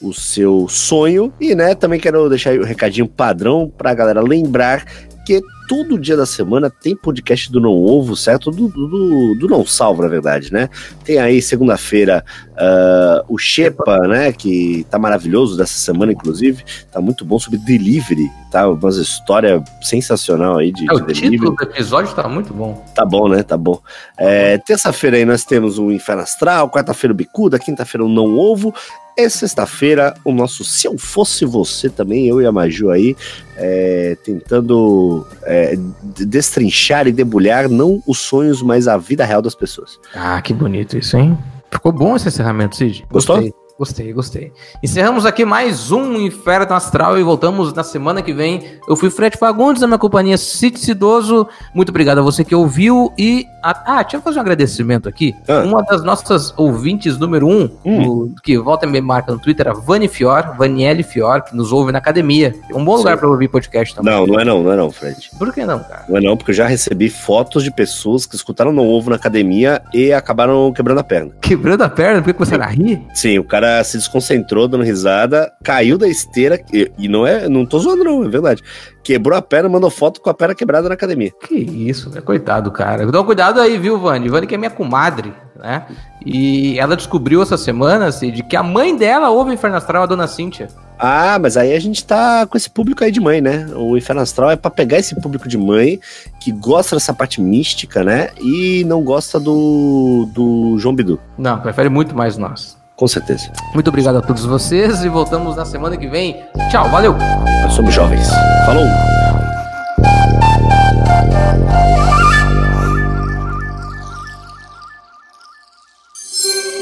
o 0.00 0.12
seu 0.14 0.68
sonho. 0.68 1.32
E, 1.40 1.52
né, 1.52 1.74
também 1.74 1.98
quero 1.98 2.28
deixar 2.28 2.54
o 2.54 2.62
recadinho 2.64 3.08
padrão 3.08 3.72
pra 3.76 3.92
galera 3.92 4.20
lembrar 4.20 4.84
que 5.24 5.40
todo 5.66 5.98
dia 5.98 6.16
da 6.16 6.26
semana 6.26 6.68
tem 6.68 6.94
podcast 6.94 7.50
do 7.50 7.58
Não 7.60 7.70
Ovo, 7.72 8.14
certo? 8.14 8.50
Do, 8.50 8.68
do, 8.68 9.34
do- 9.34 9.48
Não 9.48 9.64
Salvo, 9.64 10.02
na 10.02 10.08
verdade, 10.08 10.52
né? 10.52 10.68
Tem 11.04 11.18
aí 11.18 11.40
segunda-feira 11.40 12.22
ah, 12.56 13.24
o 13.28 13.38
Shepa, 13.38 13.98
né? 14.06 14.30
Que 14.32 14.86
tá 14.90 14.98
maravilhoso 14.98 15.56
dessa 15.56 15.72
semana, 15.78 16.12
inclusive. 16.12 16.62
Tá 16.92 17.00
muito 17.00 17.24
bom 17.24 17.38
sobre 17.38 17.58
delivery, 17.58 18.30
tá? 18.50 18.68
Umas 18.68 18.96
histórias 18.96 19.62
sensacional 19.80 20.58
aí 20.58 20.70
de, 20.70 20.84
É, 20.90 20.92
o 20.94 21.00
de 21.00 21.06
delivery. 21.06 21.30
título 21.38 21.56
do 21.56 21.62
episódio 21.62 22.14
tá 22.14 22.28
muito 22.28 22.52
bom. 22.52 22.84
Tá 22.94 23.04
bom, 23.06 23.28
né? 23.28 23.42
Tá 23.42 23.56
bom. 23.56 23.80
É, 24.18 24.58
Terça-feira 24.58 25.16
aí 25.16 25.24
nós 25.24 25.44
temos 25.44 25.78
o 25.78 25.90
Inferno 25.90 26.22
Astral, 26.22 26.68
quarta-feira 26.70 27.12
o 27.12 27.16
Bicuda, 27.16 27.58
quinta-feira 27.58 28.04
o 28.04 28.08
Não 28.08 28.36
Ovo. 28.36 28.74
E 29.16 29.30
sexta-feira 29.30 30.14
o 30.24 30.32
nosso 30.32 30.64
Se 30.64 30.86
Eu 30.86 30.98
Fosse 30.98 31.44
Você 31.44 31.88
também, 31.88 32.26
eu 32.26 32.42
e 32.42 32.46
a 32.46 32.52
Maju 32.52 32.90
aí, 32.90 33.16
é, 33.56 34.16
tentando 34.24 35.26
é, 35.44 35.78
destrinchar 36.02 37.06
e 37.06 37.12
debulhar 37.12 37.68
não 37.68 38.02
os 38.06 38.18
sonhos, 38.18 38.60
mas 38.60 38.88
a 38.88 38.96
vida 38.96 39.24
real 39.24 39.40
das 39.40 39.54
pessoas. 39.54 40.00
Ah, 40.14 40.40
que 40.42 40.52
bonito 40.52 40.98
isso, 40.98 41.16
hein? 41.16 41.38
Ficou 41.70 41.92
bom 41.92 42.16
esse 42.16 42.28
encerramento, 42.28 42.76
Cid. 42.76 43.04
Gostou? 43.10 43.36
Gostei, 43.36 43.63
gostei, 43.78 44.12
gostei. 44.12 44.52
Encerramos 44.82 45.26
aqui 45.26 45.44
mais 45.44 45.90
um 45.90 46.14
Inferno 46.14 46.72
Astral 46.74 47.18
e 47.18 47.22
voltamos 47.24 47.72
na 47.72 47.82
semana 47.82 48.22
que 48.22 48.32
vem. 48.32 48.62
Eu 48.88 48.94
fui 48.96 49.10
Fred 49.10 49.36
Fagundes, 49.36 49.80
da 49.80 49.86
minha 49.88 49.98
companhia 49.98 50.38
Cid 50.38 50.78
Cidoso. 50.78 51.48
Muito 51.74 51.88
obrigado 51.88 52.18
a 52.18 52.22
você 52.22 52.44
que 52.44 52.54
ouviu 52.54 53.12
e... 53.18 53.46
a- 53.62 53.98
Ah, 53.98 54.02
deixa 54.02 54.16
eu 54.18 54.22
fazer 54.22 54.38
um 54.38 54.42
agradecimento 54.42 55.08
aqui. 55.08 55.34
Ah. 55.48 55.62
Uma 55.64 55.82
das 55.82 56.04
nossas 56.04 56.54
ouvintes 56.56 57.18
número 57.18 57.48
um, 57.48 57.68
Hum. 57.84 58.02
do- 58.28 58.34
que 58.44 58.56
volta 58.56 58.86
e 58.86 58.88
me 58.88 59.00
marca 59.00 59.32
no 59.32 59.40
Twitter, 59.40 59.66
a 59.68 59.72
Vani 59.72 60.06
Fior, 60.06 60.54
Vaniele 60.56 61.02
Fior, 61.02 61.42
que 61.42 61.56
nos 61.56 61.72
ouve 61.72 61.90
na 61.90 61.98
academia. 61.98 62.54
É 62.70 62.76
um 62.76 62.84
bom 62.84 62.92
Sim. 62.92 62.98
lugar 62.98 63.18
para 63.18 63.28
ouvir 63.28 63.48
podcast 63.48 63.94
também. 63.96 64.14
Não, 64.14 64.24
não 64.26 64.38
é 64.40 64.44
não, 64.44 64.62
não 64.62 64.72
é 64.72 64.76
não, 64.76 64.90
Fred. 64.92 65.30
Por 65.36 65.52
que 65.52 65.64
não, 65.66 65.80
cara? 65.80 66.04
Não 66.08 66.16
é 66.16 66.20
não, 66.20 66.36
porque 66.36 66.52
eu 66.52 66.54
já 66.54 66.66
recebi 66.68 67.10
fotos 67.10 67.64
de 67.64 67.72
pessoas 67.72 68.24
que 68.24 68.36
escutaram 68.36 68.72
Não 68.72 68.86
Ovo 68.88 69.10
na 69.10 69.16
academia 69.16 69.82
e 69.92 70.12
acabaram 70.12 70.72
quebrando 70.72 70.98
a 71.00 71.04
perna. 71.04 71.32
Quebrando 71.40 71.82
a 71.82 71.88
perna, 71.88 72.22
por 72.22 72.32
que 72.32 72.38
você 72.38 72.54
era 72.54 72.66
rir? 72.66 73.02
Sim, 73.12 73.38
o 73.40 73.44
cara 73.64 73.82
se 73.82 73.96
desconcentrou 73.96 74.68
dando 74.68 74.84
risada, 74.84 75.50
caiu 75.62 75.96
da 75.96 76.06
esteira, 76.06 76.60
e, 76.72 76.90
e 76.98 77.08
não 77.08 77.26
é, 77.26 77.48
não 77.48 77.64
tô 77.64 77.78
zoando 77.78 78.04
não, 78.04 78.24
é 78.24 78.28
verdade. 78.28 78.62
Quebrou 79.02 79.36
a 79.36 79.42
perna, 79.42 79.68
mandou 79.68 79.90
foto 79.90 80.20
com 80.20 80.30
a 80.30 80.34
perna 80.34 80.54
quebrada 80.54 80.88
na 80.88 80.94
academia. 80.94 81.32
Que 81.46 81.54
isso, 81.54 82.10
né? 82.10 82.20
Coitado, 82.20 82.70
cara. 82.70 83.04
Então, 83.04 83.24
cuidado 83.24 83.60
aí, 83.60 83.78
viu, 83.78 83.98
Vani? 83.98 84.28
Vani 84.28 84.46
que 84.46 84.54
é 84.54 84.58
minha 84.58 84.70
comadre, 84.70 85.32
né? 85.56 85.86
E 86.24 86.78
ela 86.78 86.96
descobriu 86.96 87.42
essa 87.42 87.56
semana, 87.56 88.10
Cid, 88.12 88.42
que 88.44 88.56
a 88.56 88.62
mãe 88.62 88.96
dela 88.96 89.30
ouve 89.30 89.50
o 89.50 89.54
Inferno 89.54 89.76
Astral, 89.76 90.04
a 90.04 90.06
dona 90.06 90.26
Cíntia. 90.26 90.68
Ah, 90.98 91.38
mas 91.40 91.56
aí 91.56 91.74
a 91.74 91.80
gente 91.80 92.04
tá 92.04 92.46
com 92.46 92.56
esse 92.56 92.70
público 92.70 93.02
aí 93.02 93.10
de 93.10 93.20
mãe, 93.20 93.40
né? 93.40 93.66
O 93.74 93.96
Inferno 93.96 94.22
Astral 94.22 94.50
é 94.50 94.56
pra 94.56 94.70
pegar 94.70 94.98
esse 94.98 95.20
público 95.20 95.48
de 95.48 95.58
mãe 95.58 96.00
que 96.40 96.52
gosta 96.52 96.96
dessa 96.96 97.12
parte 97.12 97.40
mística, 97.40 98.04
né? 98.04 98.30
E 98.40 98.84
não 98.84 99.02
gosta 99.02 99.40
do, 99.40 100.28
do 100.32 100.78
João 100.78 100.94
Bidu. 100.94 101.20
Não, 101.36 101.60
prefere 101.60 101.88
muito 101.88 102.14
mais 102.14 102.38
nós. 102.38 102.83
Com 102.96 103.08
certeza. 103.08 103.50
Muito 103.72 103.88
obrigado 103.88 104.18
a 104.18 104.22
todos 104.22 104.44
vocês 104.44 105.02
e 105.04 105.08
voltamos 105.08 105.56
na 105.56 105.64
semana 105.64 105.96
que 105.96 106.06
vem. 106.06 106.44
Tchau, 106.70 106.88
valeu! 106.90 107.16
Nós 107.62 107.72
somos 107.72 107.92
jovens. 107.92 108.28
Falou! 108.66 108.84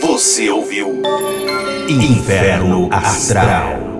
Você 0.03 0.51
ouviu 0.51 1.03
Inferno 1.89 2.89
Astral. 2.93 3.92